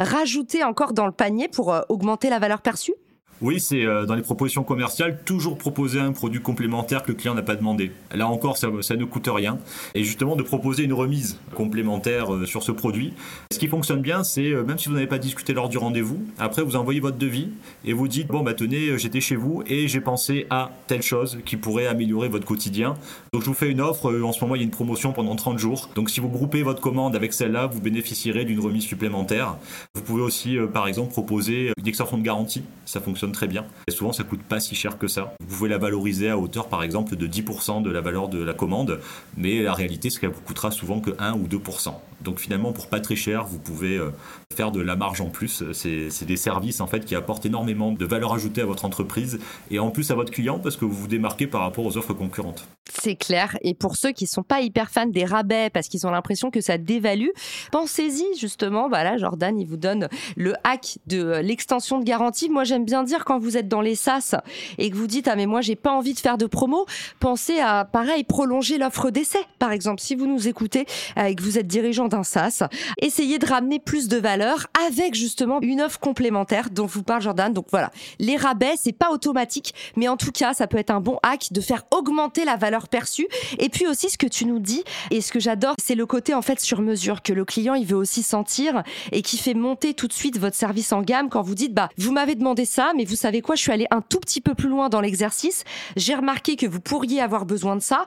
rajouter 0.00 0.64
encore 0.64 0.92
dans 0.92 1.06
le 1.06 1.12
panier 1.12 1.46
pour 1.46 1.74
augmenter 1.88 2.30
la 2.30 2.40
valeur 2.40 2.62
perçue? 2.62 2.94
Oui, 3.40 3.58
c'est 3.58 3.84
euh, 3.84 4.06
dans 4.06 4.14
les 4.14 4.22
propositions 4.22 4.62
commerciales, 4.62 5.18
toujours 5.24 5.58
proposer 5.58 5.98
un 5.98 6.12
produit 6.12 6.40
complémentaire 6.40 7.02
que 7.02 7.08
le 7.08 7.16
client 7.16 7.34
n'a 7.34 7.42
pas 7.42 7.56
demandé. 7.56 7.90
Là 8.14 8.28
encore, 8.28 8.56
ça, 8.56 8.68
ne 8.68 9.04
coûte 9.04 9.28
rien. 9.28 9.58
Et 9.94 10.04
justement, 10.04 10.36
de 10.36 10.42
proposer 10.42 10.84
une 10.84 10.92
remise 10.92 11.38
complémentaire 11.54 12.32
euh, 12.32 12.46
sur 12.46 12.62
ce 12.62 12.70
produit. 12.70 13.12
Ce 13.50 13.58
qui 13.58 13.66
fonctionne 13.66 14.00
bien, 14.00 14.22
c'est 14.22 14.52
euh, 14.52 14.62
même 14.62 14.78
si 14.78 14.88
vous 14.88 14.94
n'avez 14.94 15.08
pas 15.08 15.18
discuté 15.18 15.52
lors 15.52 15.68
du 15.68 15.78
rendez-vous, 15.78 16.22
après 16.38 16.62
vous 16.62 16.76
envoyez 16.76 17.00
votre 17.00 17.18
devis 17.18 17.48
et 17.84 17.92
vous 17.92 18.06
dites, 18.06 18.28
bon, 18.28 18.42
bah 18.42 18.54
tenez, 18.54 18.96
j'étais 18.98 19.20
chez 19.20 19.36
vous 19.36 19.64
et 19.66 19.88
j'ai 19.88 20.00
pensé 20.00 20.46
à 20.50 20.70
telle 20.86 21.02
chose 21.02 21.38
qui 21.44 21.56
pourrait 21.56 21.86
améliorer 21.86 22.28
votre 22.28 22.46
quotidien. 22.46 22.94
Donc 23.32 23.42
je 23.42 23.48
vous 23.48 23.54
fais 23.54 23.70
une 23.70 23.80
offre, 23.80 24.14
en 24.22 24.32
ce 24.32 24.40
moment 24.42 24.54
il 24.54 24.58
y 24.58 24.62
a 24.62 24.64
une 24.64 24.70
promotion 24.70 25.12
pendant 25.12 25.34
30 25.34 25.58
jours. 25.58 25.90
Donc 25.96 26.08
si 26.08 26.20
vous 26.20 26.28
groupez 26.28 26.62
votre 26.62 26.80
commande 26.80 27.16
avec 27.16 27.32
celle-là, 27.32 27.66
vous 27.66 27.80
bénéficierez 27.80 28.44
d'une 28.44 28.60
remise 28.60 28.84
supplémentaire. 28.84 29.56
Vous 29.94 30.02
pouvez 30.02 30.22
aussi, 30.22 30.56
par 30.72 30.86
exemple, 30.86 31.10
proposer 31.10 31.72
une 31.78 31.88
extension 31.88 32.16
de 32.16 32.22
garantie. 32.22 32.62
Ça 32.84 33.00
fonctionne 33.00 33.23
très 33.32 33.46
bien. 33.46 33.66
Et 33.86 33.90
souvent, 33.90 34.12
ça 34.12 34.24
coûte 34.24 34.42
pas 34.42 34.60
si 34.60 34.74
cher 34.74 34.98
que 34.98 35.08
ça. 35.08 35.34
Vous 35.40 35.56
pouvez 35.56 35.68
la 35.68 35.78
valoriser 35.78 36.30
à 36.30 36.38
hauteur, 36.38 36.68
par 36.68 36.82
exemple, 36.82 37.16
de 37.16 37.26
10% 37.26 37.82
de 37.82 37.90
la 37.90 38.00
valeur 38.00 38.28
de 38.28 38.42
la 38.42 38.54
commande, 38.54 39.00
mais 39.36 39.62
la 39.62 39.74
réalité, 39.74 40.10
c'est 40.10 40.20
qu'elle 40.20 40.30
vous 40.30 40.40
coûtera 40.40 40.70
souvent 40.70 41.00
que 41.00 41.10
1 41.18 41.34
ou 41.34 41.46
2%. 41.46 41.94
Donc 42.24 42.40
finalement, 42.40 42.72
pour 42.72 42.88
pas 42.88 43.00
très 43.00 43.16
cher, 43.16 43.44
vous 43.44 43.58
pouvez 43.58 43.98
euh, 43.98 44.10
faire 44.54 44.72
de 44.72 44.80
la 44.80 44.96
marge 44.96 45.20
en 45.20 45.28
plus. 45.28 45.62
C'est 45.72 46.24
des 46.24 46.36
services 46.36 46.80
en 46.80 46.86
fait 46.86 47.04
qui 47.04 47.14
apportent 47.14 47.44
énormément 47.44 47.92
de 47.92 48.04
valeur 48.06 48.32
ajoutée 48.32 48.62
à 48.62 48.66
votre 48.66 48.84
entreprise 48.84 49.38
et 49.70 49.78
en 49.78 49.90
plus 49.90 50.10
à 50.10 50.14
votre 50.14 50.32
client 50.32 50.58
parce 50.58 50.76
que 50.76 50.84
vous 50.84 50.94
vous 50.94 51.06
démarquez 51.06 51.46
par 51.46 51.60
rapport 51.60 51.84
aux 51.84 51.96
offres 51.96 52.14
concurrentes. 52.14 52.66
C'est 52.90 53.16
clair. 53.16 53.56
Et 53.62 53.74
pour 53.74 53.96
ceux 53.96 54.12
qui 54.12 54.26
sont 54.26 54.42
pas 54.42 54.60
hyper 54.60 54.90
fans 54.90 55.06
des 55.06 55.24
rabais 55.24 55.70
parce 55.70 55.88
qu'ils 55.88 56.06
ont 56.06 56.10
l'impression 56.10 56.50
que 56.50 56.60
ça 56.60 56.78
dévalue, 56.78 57.30
pensez-y 57.72 58.24
justement. 58.38 58.88
Voilà, 58.88 59.18
Jordan, 59.18 59.58
il 59.58 59.66
vous 59.66 59.76
donne 59.76 60.08
le 60.36 60.54
hack 60.64 60.98
de 61.06 61.40
l'extension 61.42 61.98
de 61.98 62.04
garantie. 62.04 62.48
Moi, 62.48 62.64
j'aime 62.64 62.84
bien 62.84 63.02
dire 63.02 63.24
quand 63.24 63.38
vous 63.38 63.56
êtes 63.56 63.68
dans 63.68 63.80
les 63.80 63.94
SAS 63.94 64.34
et 64.78 64.90
que 64.90 64.96
vous 64.96 65.06
dites 65.06 65.28
ah 65.28 65.36
mais 65.36 65.46
moi 65.46 65.60
j'ai 65.60 65.76
pas 65.76 65.92
envie 65.92 66.14
de 66.14 66.20
faire 66.20 66.38
de 66.38 66.46
promo, 66.46 66.86
pensez 67.20 67.58
à 67.58 67.84
pareil 67.84 68.24
prolonger 68.24 68.78
l'offre 68.78 69.10
d'essai. 69.10 69.40
Par 69.58 69.72
exemple, 69.72 70.00
si 70.00 70.14
vous 70.14 70.26
nous 70.26 70.48
écoutez 70.48 70.86
et 71.16 71.34
que 71.34 71.42
vous 71.42 71.58
êtes 71.58 71.66
dirigeant 71.66 72.08
d'un 72.14 72.22
SAS, 72.22 72.62
essayez 73.02 73.38
de 73.38 73.46
ramener 73.46 73.80
plus 73.80 74.06
de 74.06 74.16
valeur 74.16 74.68
avec 74.86 75.14
justement 75.14 75.60
une 75.60 75.80
offre 75.80 75.98
complémentaire 75.98 76.70
dont 76.70 76.86
vous 76.86 77.02
parle 77.02 77.22
Jordan. 77.22 77.52
Donc 77.52 77.66
voilà, 77.70 77.90
les 78.20 78.36
rabais 78.36 78.74
c'est 78.76 78.92
pas 78.92 79.10
automatique, 79.10 79.74
mais 79.96 80.06
en 80.06 80.16
tout 80.16 80.30
cas 80.30 80.54
ça 80.54 80.66
peut 80.68 80.78
être 80.78 80.90
un 80.90 81.00
bon 81.00 81.18
hack 81.22 81.48
de 81.50 81.60
faire 81.60 81.82
augmenter 81.90 82.44
la 82.44 82.56
valeur 82.56 82.88
perçue. 82.88 83.26
Et 83.58 83.68
puis 83.68 83.86
aussi 83.86 84.10
ce 84.10 84.18
que 84.18 84.26
tu 84.26 84.46
nous 84.46 84.60
dis 84.60 84.84
et 85.10 85.20
ce 85.20 85.32
que 85.32 85.40
j'adore, 85.40 85.74
c'est 85.82 85.96
le 85.96 86.06
côté 86.06 86.34
en 86.34 86.42
fait 86.42 86.60
sur 86.60 86.80
mesure 86.82 87.22
que 87.22 87.32
le 87.32 87.44
client 87.44 87.74
il 87.74 87.86
veut 87.86 87.96
aussi 87.96 88.22
sentir 88.22 88.84
et 89.10 89.22
qui 89.22 89.36
fait 89.36 89.54
monter 89.54 89.94
tout 89.94 90.06
de 90.06 90.12
suite 90.12 90.38
votre 90.38 90.56
service 90.56 90.92
en 90.92 91.02
gamme 91.02 91.28
quand 91.28 91.42
vous 91.42 91.56
dites 91.56 91.74
bah 91.74 91.88
vous 91.98 92.12
m'avez 92.12 92.36
demandé 92.36 92.64
ça, 92.64 92.92
mais 92.96 93.04
vous 93.04 93.16
savez 93.16 93.40
quoi, 93.40 93.56
je 93.56 93.62
suis 93.62 93.72
allé 93.72 93.86
un 93.90 94.00
tout 94.00 94.20
petit 94.20 94.40
peu 94.40 94.54
plus 94.54 94.68
loin 94.68 94.88
dans 94.88 95.00
l'exercice. 95.00 95.64
J'ai 95.96 96.14
remarqué 96.14 96.54
que 96.54 96.66
vous 96.66 96.80
pourriez 96.80 97.20
avoir 97.20 97.44
besoin 97.44 97.74
de 97.74 97.82
ça. 97.82 98.06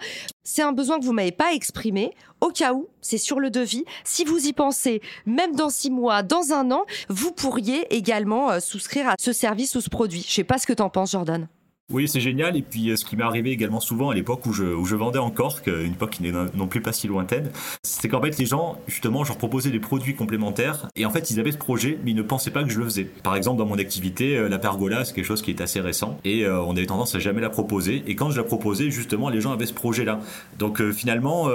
C'est 0.50 0.62
un 0.62 0.72
besoin 0.72 0.98
que 0.98 1.04
vous 1.04 1.12
m'avez 1.12 1.34
pas 1.34 1.52
exprimé. 1.52 2.14
Au 2.40 2.52
cas 2.52 2.72
où, 2.72 2.88
c'est 3.02 3.18
sur 3.18 3.42
le 3.42 3.50
devis. 3.50 3.84
Si 4.06 4.24
vous 4.24 4.48
y 4.48 4.54
pensez, 4.54 5.02
même 5.26 5.54
dans 5.54 5.70
six 5.70 5.92
mois, 5.92 6.24
dans 6.24 6.54
un 6.54 6.72
an, 6.72 6.86
vous 7.10 7.34
pourriez 7.34 7.94
également 7.94 8.52
euh, 8.52 8.62
souscrire 8.62 9.10
à 9.10 9.16
ce 9.20 9.34
service 9.34 9.76
ou 9.76 9.82
ce 9.82 9.90
produit. 9.90 10.26
Je 10.26 10.34
sais 10.34 10.46
pas 10.46 10.58
ce 10.58 10.66
que 10.66 10.72
tu 10.72 10.82
en 10.82 10.90
penses, 10.90 11.12
Jordan. 11.12 11.50
Oui, 11.90 12.10
c'est 12.10 12.20
génial. 12.20 12.58
Et 12.58 12.62
puis, 12.62 12.90
euh, 12.90 12.98
ce 12.98 13.06
qui 13.06 13.16
m'est 13.16 13.24
arrivé 13.24 13.52
également 13.52 13.80
souvent 13.80 14.10
à 14.10 14.14
l'époque 14.14 14.46
où 14.46 14.52
je, 14.52 14.66
où 14.66 14.84
je 14.84 14.96
vendais 14.98 15.20
encore, 15.20 15.62
une 15.68 15.94
époque 15.94 16.10
qui 16.10 16.24
n'est 16.24 16.34
non 16.34 16.68
plus 16.68 16.82
pas 16.82 16.92
si 16.92 17.08
lointaine, 17.08 17.50
c'est 17.82 18.10
qu'en 18.10 18.22
fait, 18.22 18.38
les 18.38 18.46
gens, 18.46 18.78
justement, 18.88 19.24
je 19.24 19.30
leur 19.30 19.38
proposais 19.38 19.70
des 19.70 19.80
produits 19.80 20.14
complémentaires. 20.14 20.90
Et 20.98 21.06
en 21.06 21.12
fait, 21.12 21.32
ils 21.32 21.40
avaient 21.40 21.54
ce 21.54 21.58
projet, 21.58 21.98
mais 22.04 22.12
ils 22.12 22.18
ne 22.18 22.24
pensaient 22.24 22.52
pas 22.52 22.64
que 22.64 22.70
je 22.70 22.80
le 22.80 22.84
faisais. 22.84 23.06
Par 23.06 23.38
exemple, 23.38 23.58
dans 23.58 23.66
mon 23.66 23.78
activité, 23.78 24.36
euh, 24.36 24.50
la 24.50 24.60
pergola, 24.60 25.06
c'est 25.06 25.14
quelque 25.14 25.24
chose 25.24 25.42
qui 25.42 25.52
est 25.52 25.62
assez 25.62 25.80
récent. 25.80 26.18
Et 26.26 26.44
euh, 26.44 26.62
on 26.62 26.76
avait 26.76 26.88
tendance 26.88 27.16
à 27.16 27.20
jamais 27.20 27.40
la 27.40 27.50
proposer. 27.50 28.04
Et 28.06 28.16
quand 28.16 28.32
je 28.32 28.38
la 28.38 28.44
proposais, 28.44 28.92
justement, 28.92 29.30
les 29.30 29.40
gens 29.40 29.54
avaient 29.54 29.66
ce 29.66 29.74
projet-là. 29.74 30.20
Donc, 30.60 30.82
finalement, 30.92 31.50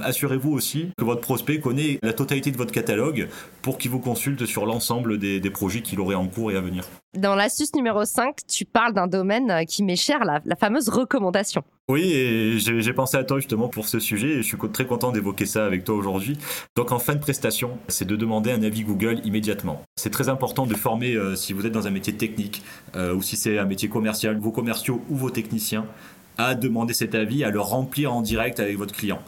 assurez-vous 0.00 0.50
aussi 0.50 0.88
que 0.96 1.04
votre 1.04 1.20
prospect 1.20 1.60
connaît 1.60 1.98
la 2.02 2.12
totalité 2.12 2.50
de 2.50 2.56
votre 2.56 2.72
catalogue 2.72 3.28
pour 3.62 3.78
qu'il 3.78 3.90
vous 3.90 4.00
consulte 4.00 4.44
sur 4.46 4.66
l'ensemble 4.66 5.18
des, 5.18 5.38
des 5.38 5.50
projets 5.50 5.82
qu'il 5.82 6.00
aurait 6.00 6.16
en 6.16 6.26
cours 6.26 6.50
et 6.50 6.56
à 6.56 6.60
venir. 6.60 6.84
Dans 7.16 7.34
l'astuce 7.34 7.74
numéro 7.74 8.04
5, 8.04 8.36
tu 8.46 8.66
parles 8.66 8.92
d'un 8.92 9.06
domaine 9.06 9.50
euh, 9.50 9.64
qui 9.68 9.84
m'est 9.84 9.96
cher, 9.96 10.24
la, 10.24 10.56
fameuse 10.56 10.88
recommandation. 10.88 11.62
Oui, 11.88 12.12
et 12.12 12.58
j'ai 12.58 12.92
pensé 12.92 13.16
à 13.16 13.24
toi 13.24 13.38
justement 13.38 13.68
pour 13.68 13.86
ce 13.86 14.00
sujet 14.00 14.28
et 14.28 14.42
je 14.42 14.48
suis 14.48 14.56
très 14.72 14.86
content 14.86 15.12
d'évoquer 15.12 15.46
ça 15.46 15.64
avec 15.64 15.84
toi 15.84 15.94
aujourd'hui. 15.94 16.36
Donc 16.74 16.90
en 16.90 16.98
fin 16.98 17.14
de 17.14 17.20
prestation, 17.20 17.78
c'est 17.86 18.06
de 18.06 18.16
demander 18.16 18.50
un 18.50 18.62
avis 18.62 18.82
Google 18.82 19.20
immédiatement. 19.24 19.82
C'est 19.96 20.10
très 20.10 20.28
important 20.28 20.66
de 20.66 20.74
former, 20.74 21.14
euh, 21.14 21.36
si 21.36 21.52
vous 21.52 21.66
êtes 21.66 21.72
dans 21.72 21.86
un 21.86 21.90
métier 21.90 22.14
technique 22.14 22.62
euh, 22.96 23.14
ou 23.14 23.22
si 23.22 23.36
c'est 23.36 23.58
un 23.58 23.64
métier 23.64 23.88
commercial, 23.88 24.38
vos 24.38 24.50
commerciaux 24.50 25.02
ou 25.08 25.16
vos 25.16 25.30
techniciens, 25.30 25.86
à 26.38 26.54
demander 26.54 26.94
cet 26.94 27.14
avis, 27.14 27.44
à 27.44 27.50
le 27.50 27.60
remplir 27.60 28.14
en 28.14 28.22
direct 28.22 28.60
avec 28.60 28.78
votre 28.78 28.94
client. 28.94 29.18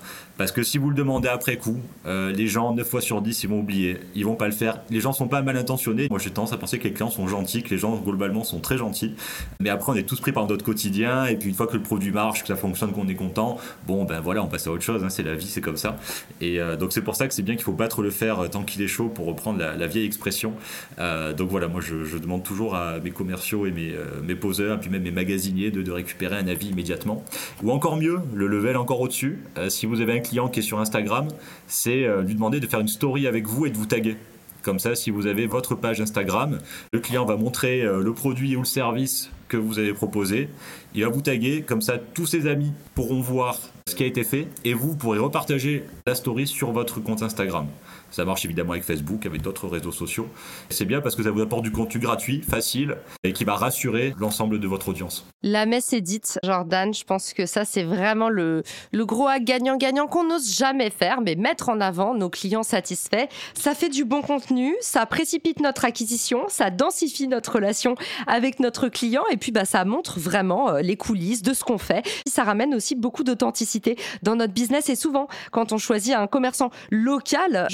Parce 0.40 0.52
que 0.52 0.62
si 0.62 0.78
vous 0.78 0.88
le 0.88 0.97
demandez 0.97 1.28
après 1.28 1.59
coup, 1.59 1.76
euh, 2.06 2.32
les 2.32 2.47
gens, 2.47 2.73
9 2.73 2.88
fois 2.88 3.02
sur 3.02 3.20
10, 3.20 3.42
ils 3.42 3.50
vont 3.50 3.61
oublier. 3.61 3.99
Ils 4.14 4.25
vont 4.25 4.37
pas 4.37 4.47
le 4.47 4.54
faire. 4.54 4.80
Les 4.88 4.99
gens 4.99 5.12
sont 5.12 5.28
pas 5.28 5.42
mal 5.42 5.59
intentionnés. 5.59 6.06
Moi, 6.09 6.18
j'ai 6.18 6.30
tendance 6.30 6.54
à 6.54 6.56
penser 6.56 6.78
que 6.78 6.85
les 6.85 6.94
clients 6.94 7.11
sont 7.11 7.28
gentils, 7.28 7.62
que 7.62 7.68
les 7.68 7.76
gens, 7.76 7.94
globalement, 7.97 8.42
sont 8.42 8.59
très 8.59 8.78
gentils. 8.78 9.14
Mais 9.61 9.68
après, 9.68 9.92
on 9.92 9.97
est 9.97 10.09
tous 10.09 10.18
pris 10.18 10.32
par 10.32 10.47
notre 10.47 10.64
quotidien. 10.64 11.26
Et 11.26 11.37
puis, 11.37 11.50
une 11.50 11.54
fois 11.54 11.66
que 11.66 11.76
le 11.76 11.82
produit 11.82 12.11
marche, 12.11 12.40
que 12.40 12.49
ça 12.49 12.56
fonctionne, 12.56 12.92
qu'on 12.92 13.06
est 13.09 13.14
content, 13.16 13.59
bon, 13.87 14.06
ben 14.06 14.20
voilà, 14.20 14.42
on 14.42 14.47
passe 14.47 14.66
à 14.66 14.70
autre 14.70 14.82
chose. 14.82 15.04
Hein, 15.04 15.11
c'est 15.11 15.23
la 15.23 15.35
vie, 15.35 15.47
c'est 15.47 15.61
comme 15.61 15.76
ça. 15.76 15.99
Et 16.40 16.59
euh, 16.59 16.75
donc, 16.75 16.94
c'est 16.94 17.02
pour 17.02 17.16
ça 17.16 17.28
que 17.28 17.35
c'est 17.35 17.42
bien 17.42 17.54
qu'il 17.54 17.64
faut 17.64 17.73
battre 17.73 18.00
le 18.00 18.11
fer 18.11 18.40
euh, 18.40 18.49
tant 18.49 18.62
qu'il 18.62 18.80
est 18.80 18.88
chaud 18.88 19.11
pour 19.14 19.26
reprendre 19.26 19.59
la, 19.59 19.87
vieille 19.88 20.06
expression. 20.06 20.54
donc, 20.97 21.50
voilà, 21.50 21.68
moi, 21.68 21.82
je, 21.82 22.16
demande 22.16 22.44
toujours 22.44 22.76
à 22.76 22.99
mes 22.99 23.11
commerciaux 23.11 23.66
et 23.66 23.73
mes, 23.73 23.92
mes 24.26 24.37
poseurs, 24.37 24.76
et 24.76 24.80
puis 24.80 24.88
même 24.88 25.02
mes 25.02 25.11
magasiniers 25.11 25.70
de, 25.70 25.82
de, 25.82 25.92
récupérer 25.92 26.38
un 26.38 26.49
avis 26.49 26.68
immédiatement. 26.68 27.23
Ou 27.62 27.73
encore 27.73 27.99
mieux, 27.99 28.20
le 28.32 28.47
level 28.47 28.78
encore 28.78 29.02
au-dessus. 29.02 29.40
si 29.68 29.85
vous 29.85 30.00
avez 30.00 30.14
un 30.14 30.20
client 30.30 30.49
qui 30.49 30.60
est 30.60 30.62
sur 30.62 30.78
Instagram, 30.78 31.26
c'est 31.66 32.04
euh, 32.04 32.22
lui 32.22 32.34
demander 32.34 32.60
de 32.60 32.66
faire 32.66 32.80
une 32.80 32.88
story 32.88 33.26
avec 33.26 33.46
vous 33.46 33.66
et 33.66 33.70
de 33.70 33.76
vous 33.76 33.87
taguer. 33.87 34.16
Comme 34.62 34.78
ça, 34.78 34.94
si 34.94 35.10
vous 35.10 35.26
avez 35.26 35.46
votre 35.46 35.75
page 35.75 36.00
Instagram, 36.00 36.58
le 36.92 37.00
client 37.00 37.25
va 37.25 37.37
montrer 37.37 37.82
euh, 37.82 38.00
le 38.00 38.12
produit 38.12 38.54
ou 38.56 38.60
le 38.60 38.66
service 38.66 39.30
que 39.49 39.56
vous 39.56 39.80
avez 39.80 39.92
proposé. 39.92 40.49
Il 40.94 41.02
va 41.02 41.10
vous 41.10 41.22
taguer, 41.22 41.62
comme 41.62 41.82
ça 41.82 41.99
tous 41.99 42.26
ses 42.26 42.46
amis 42.46 42.72
pourront 42.94 43.20
voir 43.20 43.58
ce 43.88 43.96
qui 43.96 44.04
a 44.04 44.06
été 44.06 44.22
fait 44.22 44.46
et 44.64 44.72
vous 44.72 44.94
pourrez 44.94 45.18
repartager 45.18 45.84
la 46.06 46.14
story 46.14 46.46
sur 46.46 46.70
votre 46.70 47.00
compte 47.00 47.22
Instagram. 47.22 47.66
Ça 48.10 48.24
marche 48.24 48.44
évidemment 48.44 48.72
avec 48.72 48.84
Facebook, 48.84 49.26
avec 49.26 49.42
d'autres 49.42 49.68
réseaux 49.68 49.92
sociaux. 49.92 50.28
C'est 50.68 50.84
bien 50.84 51.00
parce 51.00 51.14
que 51.14 51.22
ça 51.22 51.30
vous 51.30 51.40
apporte 51.40 51.62
du 51.62 51.72
contenu 51.72 52.00
gratuit, 52.00 52.42
facile 52.42 52.96
et 53.24 53.32
qui 53.32 53.44
va 53.44 53.54
rassurer 53.54 54.14
l'ensemble 54.18 54.58
de 54.58 54.66
votre 54.66 54.88
audience. 54.88 55.26
La 55.42 55.66
messe 55.66 55.92
est 55.92 56.00
dite, 56.00 56.38
Jordan. 56.44 56.92
Je 56.92 57.04
pense 57.04 57.32
que 57.32 57.46
ça, 57.46 57.64
c'est 57.64 57.82
vraiment 57.82 58.28
le, 58.28 58.62
le 58.92 59.06
gros 59.06 59.28
gagnant-gagnant 59.40 60.06
qu'on 60.06 60.24
n'ose 60.24 60.54
jamais 60.54 60.90
faire, 60.90 61.20
mais 61.20 61.34
mettre 61.34 61.68
en 61.68 61.80
avant 61.80 62.14
nos 62.14 62.28
clients 62.28 62.62
satisfaits. 62.62 63.26
Ça 63.54 63.74
fait 63.74 63.88
du 63.88 64.04
bon 64.04 64.22
contenu, 64.22 64.74
ça 64.80 65.06
précipite 65.06 65.60
notre 65.60 65.84
acquisition, 65.84 66.44
ça 66.48 66.70
densifie 66.70 67.28
notre 67.28 67.54
relation 67.54 67.94
avec 68.26 68.60
notre 68.60 68.88
client 68.88 69.22
et 69.30 69.36
puis 69.36 69.52
bah, 69.52 69.64
ça 69.64 69.84
montre 69.84 70.18
vraiment 70.18 70.70
euh, 70.70 70.80
les 70.80 70.96
coulisses 70.96 71.42
de 71.42 71.54
ce 71.54 71.64
qu'on 71.64 71.78
fait. 71.78 72.02
Ça 72.26 72.44
ramène 72.44 72.74
aussi 72.74 72.94
beaucoup 72.94 73.24
d'authenticité 73.24 73.96
dans 74.22 74.36
notre 74.36 74.52
business 74.52 74.88
et 74.88 74.96
souvent, 74.96 75.28
quand 75.52 75.72
on 75.72 75.78
choisit 75.78 76.14
un 76.14 76.26
commerçant 76.26 76.70
local, 76.90 77.66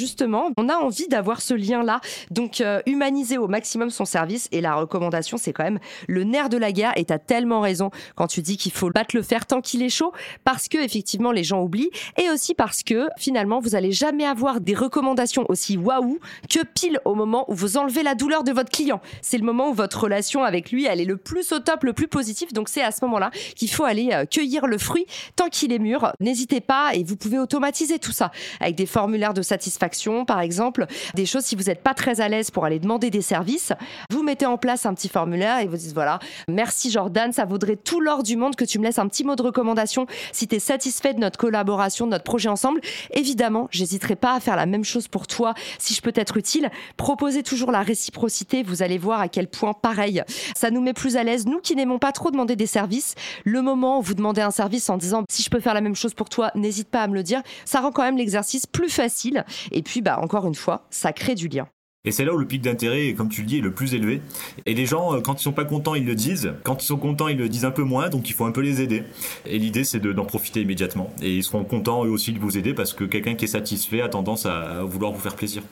on 0.56 0.68
a 0.68 0.76
envie 0.76 1.08
d'avoir 1.08 1.40
ce 1.40 1.54
lien-là. 1.54 2.00
Donc, 2.30 2.60
euh, 2.60 2.80
humaniser 2.86 3.38
au 3.38 3.48
maximum 3.48 3.90
son 3.90 4.04
service. 4.04 4.48
Et 4.52 4.60
la 4.60 4.74
recommandation, 4.74 5.36
c'est 5.36 5.52
quand 5.52 5.64
même 5.64 5.78
le 6.08 6.24
nerf 6.24 6.48
de 6.48 6.56
la 6.56 6.72
guerre. 6.72 6.92
Et 6.96 7.04
tu 7.04 7.12
as 7.12 7.18
tellement 7.18 7.60
raison 7.60 7.90
quand 8.14 8.26
tu 8.26 8.42
dis 8.42 8.56
qu'il 8.56 8.72
faut 8.72 8.90
battre 8.90 9.16
le 9.16 9.22
fer 9.22 9.46
tant 9.46 9.60
qu'il 9.60 9.82
est 9.82 9.88
chaud, 9.88 10.12
parce 10.44 10.68
que 10.68 10.78
effectivement, 10.78 11.32
les 11.32 11.44
gens 11.44 11.62
oublient. 11.62 11.90
Et 12.20 12.30
aussi 12.30 12.54
parce 12.54 12.82
que 12.82 13.08
finalement, 13.18 13.60
vous 13.60 13.74
allez 13.74 13.92
jamais 13.92 14.24
avoir 14.24 14.60
des 14.60 14.74
recommandations 14.74 15.44
aussi 15.48 15.76
waouh 15.76 16.18
que 16.48 16.64
pile 16.64 17.00
au 17.04 17.14
moment 17.14 17.44
où 17.50 17.54
vous 17.54 17.76
enlevez 17.76 18.02
la 18.02 18.14
douleur 18.14 18.44
de 18.44 18.52
votre 18.52 18.70
client. 18.70 19.00
C'est 19.22 19.38
le 19.38 19.44
moment 19.44 19.70
où 19.70 19.74
votre 19.74 20.00
relation 20.00 20.42
avec 20.42 20.70
lui, 20.70 20.86
elle 20.86 21.00
est 21.00 21.04
le 21.06 21.16
plus 21.16 21.52
au 21.52 21.58
top, 21.58 21.84
le 21.84 21.92
plus 21.92 22.08
positif. 22.08 22.52
Donc, 22.52 22.68
c'est 22.68 22.82
à 22.82 22.90
ce 22.90 23.04
moment-là 23.04 23.30
qu'il 23.54 23.70
faut 23.70 23.84
aller 23.84 24.10
euh, 24.12 24.24
cueillir 24.24 24.66
le 24.66 24.78
fruit 24.78 25.06
tant 25.36 25.48
qu'il 25.48 25.72
est 25.72 25.78
mûr. 25.78 26.12
N'hésitez 26.20 26.60
pas 26.60 26.94
et 26.94 27.04
vous 27.04 27.16
pouvez 27.16 27.38
automatiser 27.38 27.98
tout 27.98 28.12
ça 28.12 28.30
avec 28.60 28.74
des 28.74 28.86
formulaires 28.86 29.34
de 29.34 29.42
satisfaction 29.42 30.15
par 30.24 30.40
exemple, 30.40 30.86
des 31.14 31.26
choses 31.26 31.44
si 31.44 31.56
vous 31.56 31.64
n'êtes 31.64 31.82
pas 31.82 31.94
très 31.94 32.20
à 32.20 32.28
l'aise 32.28 32.50
pour 32.50 32.64
aller 32.64 32.78
demander 32.78 33.10
des 33.10 33.22
services, 33.22 33.72
vous 34.10 34.22
mettez 34.22 34.46
en 34.46 34.56
place 34.56 34.86
un 34.86 34.94
petit 34.94 35.08
formulaire 35.08 35.58
et 35.60 35.66
vous 35.66 35.76
dites 35.76 35.92
voilà, 35.92 36.18
merci 36.48 36.90
Jordan, 36.90 37.32
ça 37.32 37.44
vaudrait 37.44 37.76
tout 37.76 38.00
l'or 38.00 38.22
du 38.22 38.36
monde 38.36 38.56
que 38.56 38.64
tu 38.64 38.78
me 38.78 38.84
laisses 38.84 38.98
un 38.98 39.08
petit 39.08 39.24
mot 39.24 39.36
de 39.36 39.42
recommandation 39.42 40.06
si 40.32 40.48
tu 40.48 40.56
es 40.56 40.58
satisfait 40.58 41.14
de 41.14 41.20
notre 41.20 41.38
collaboration, 41.38 42.06
de 42.06 42.12
notre 42.12 42.24
projet 42.24 42.48
ensemble. 42.48 42.80
Évidemment, 43.12 43.68
j'hésiterai 43.70 44.16
pas 44.16 44.34
à 44.34 44.40
faire 44.40 44.56
la 44.56 44.66
même 44.66 44.84
chose 44.84 45.08
pour 45.08 45.26
toi 45.26 45.54
si 45.78 45.94
je 45.94 46.00
peux 46.00 46.12
être 46.14 46.36
utile. 46.36 46.70
Proposez 46.96 47.42
toujours 47.42 47.70
la 47.70 47.82
réciprocité, 47.82 48.62
vous 48.62 48.82
allez 48.82 48.98
voir 48.98 49.20
à 49.20 49.28
quel 49.28 49.48
point 49.48 49.72
pareil, 49.72 50.22
ça 50.54 50.70
nous 50.70 50.80
met 50.80 50.92
plus 50.92 51.16
à 51.16 51.22
l'aise. 51.22 51.46
Nous 51.46 51.60
qui 51.60 51.76
n'aimons 51.76 51.98
pas 51.98 52.12
trop 52.12 52.30
demander 52.30 52.56
des 52.56 52.66
services, 52.66 53.14
le 53.44 53.62
moment 53.62 53.98
où 53.98 54.02
vous 54.02 54.14
demandez 54.14 54.40
un 54.40 54.50
service 54.50 54.88
en 54.90 54.96
disant 54.96 55.24
si 55.30 55.42
je 55.42 55.50
peux 55.50 55.60
faire 55.60 55.74
la 55.74 55.80
même 55.80 55.96
chose 55.96 56.14
pour 56.14 56.28
toi, 56.28 56.50
n'hésite 56.54 56.88
pas 56.88 57.02
à 57.02 57.08
me 57.08 57.14
le 57.14 57.22
dire, 57.22 57.42
ça 57.64 57.80
rend 57.80 57.92
quand 57.92 58.02
même 58.02 58.16
l'exercice 58.16 58.66
plus 58.66 58.88
facile. 58.88 59.44
Et 59.72 59.82
puis 59.82 60.02
bah, 60.06 60.20
encore 60.22 60.46
une 60.46 60.54
fois, 60.54 60.86
ça 60.88 61.12
crée 61.12 61.34
du 61.34 61.48
lien. 61.48 61.66
Et 62.04 62.12
c'est 62.12 62.24
là 62.24 62.32
où 62.32 62.38
le 62.38 62.46
pic 62.46 62.62
d'intérêt, 62.62 63.12
comme 63.14 63.28
tu 63.28 63.40
le 63.40 63.48
dis, 63.48 63.58
est 63.58 63.60
le 63.60 63.74
plus 63.74 63.92
élevé. 63.92 64.22
Et 64.64 64.72
les 64.72 64.86
gens, 64.86 65.14
euh, 65.14 65.20
quand 65.20 65.40
ils 65.40 65.42
sont 65.42 65.52
pas 65.52 65.64
contents, 65.64 65.96
ils 65.96 66.06
le 66.06 66.14
disent. 66.14 66.52
Quand 66.62 66.80
ils 66.80 66.86
sont 66.86 66.96
contents, 66.96 67.26
ils 67.26 67.36
le 67.36 67.48
disent 67.48 67.64
un 67.64 67.72
peu 67.72 67.82
moins, 67.82 68.08
donc 68.08 68.30
il 68.30 68.32
faut 68.32 68.44
un 68.44 68.52
peu 68.52 68.60
les 68.60 68.80
aider. 68.80 69.02
Et 69.46 69.58
l'idée, 69.58 69.82
c'est 69.82 69.98
d'en 69.98 70.24
profiter 70.24 70.60
immédiatement. 70.60 71.12
Et 71.20 71.34
ils 71.34 71.42
seront 71.42 71.64
contents 71.64 72.04
eux 72.04 72.10
aussi 72.10 72.32
de 72.32 72.38
vous 72.38 72.56
aider 72.56 72.72
parce 72.72 72.94
que 72.94 73.02
quelqu'un 73.02 73.34
qui 73.34 73.46
est 73.46 73.48
satisfait 73.48 74.00
a 74.00 74.08
tendance 74.08 74.46
à 74.46 74.84
vouloir 74.84 75.10
vous 75.10 75.18
faire 75.18 75.34
plaisir. 75.34 75.64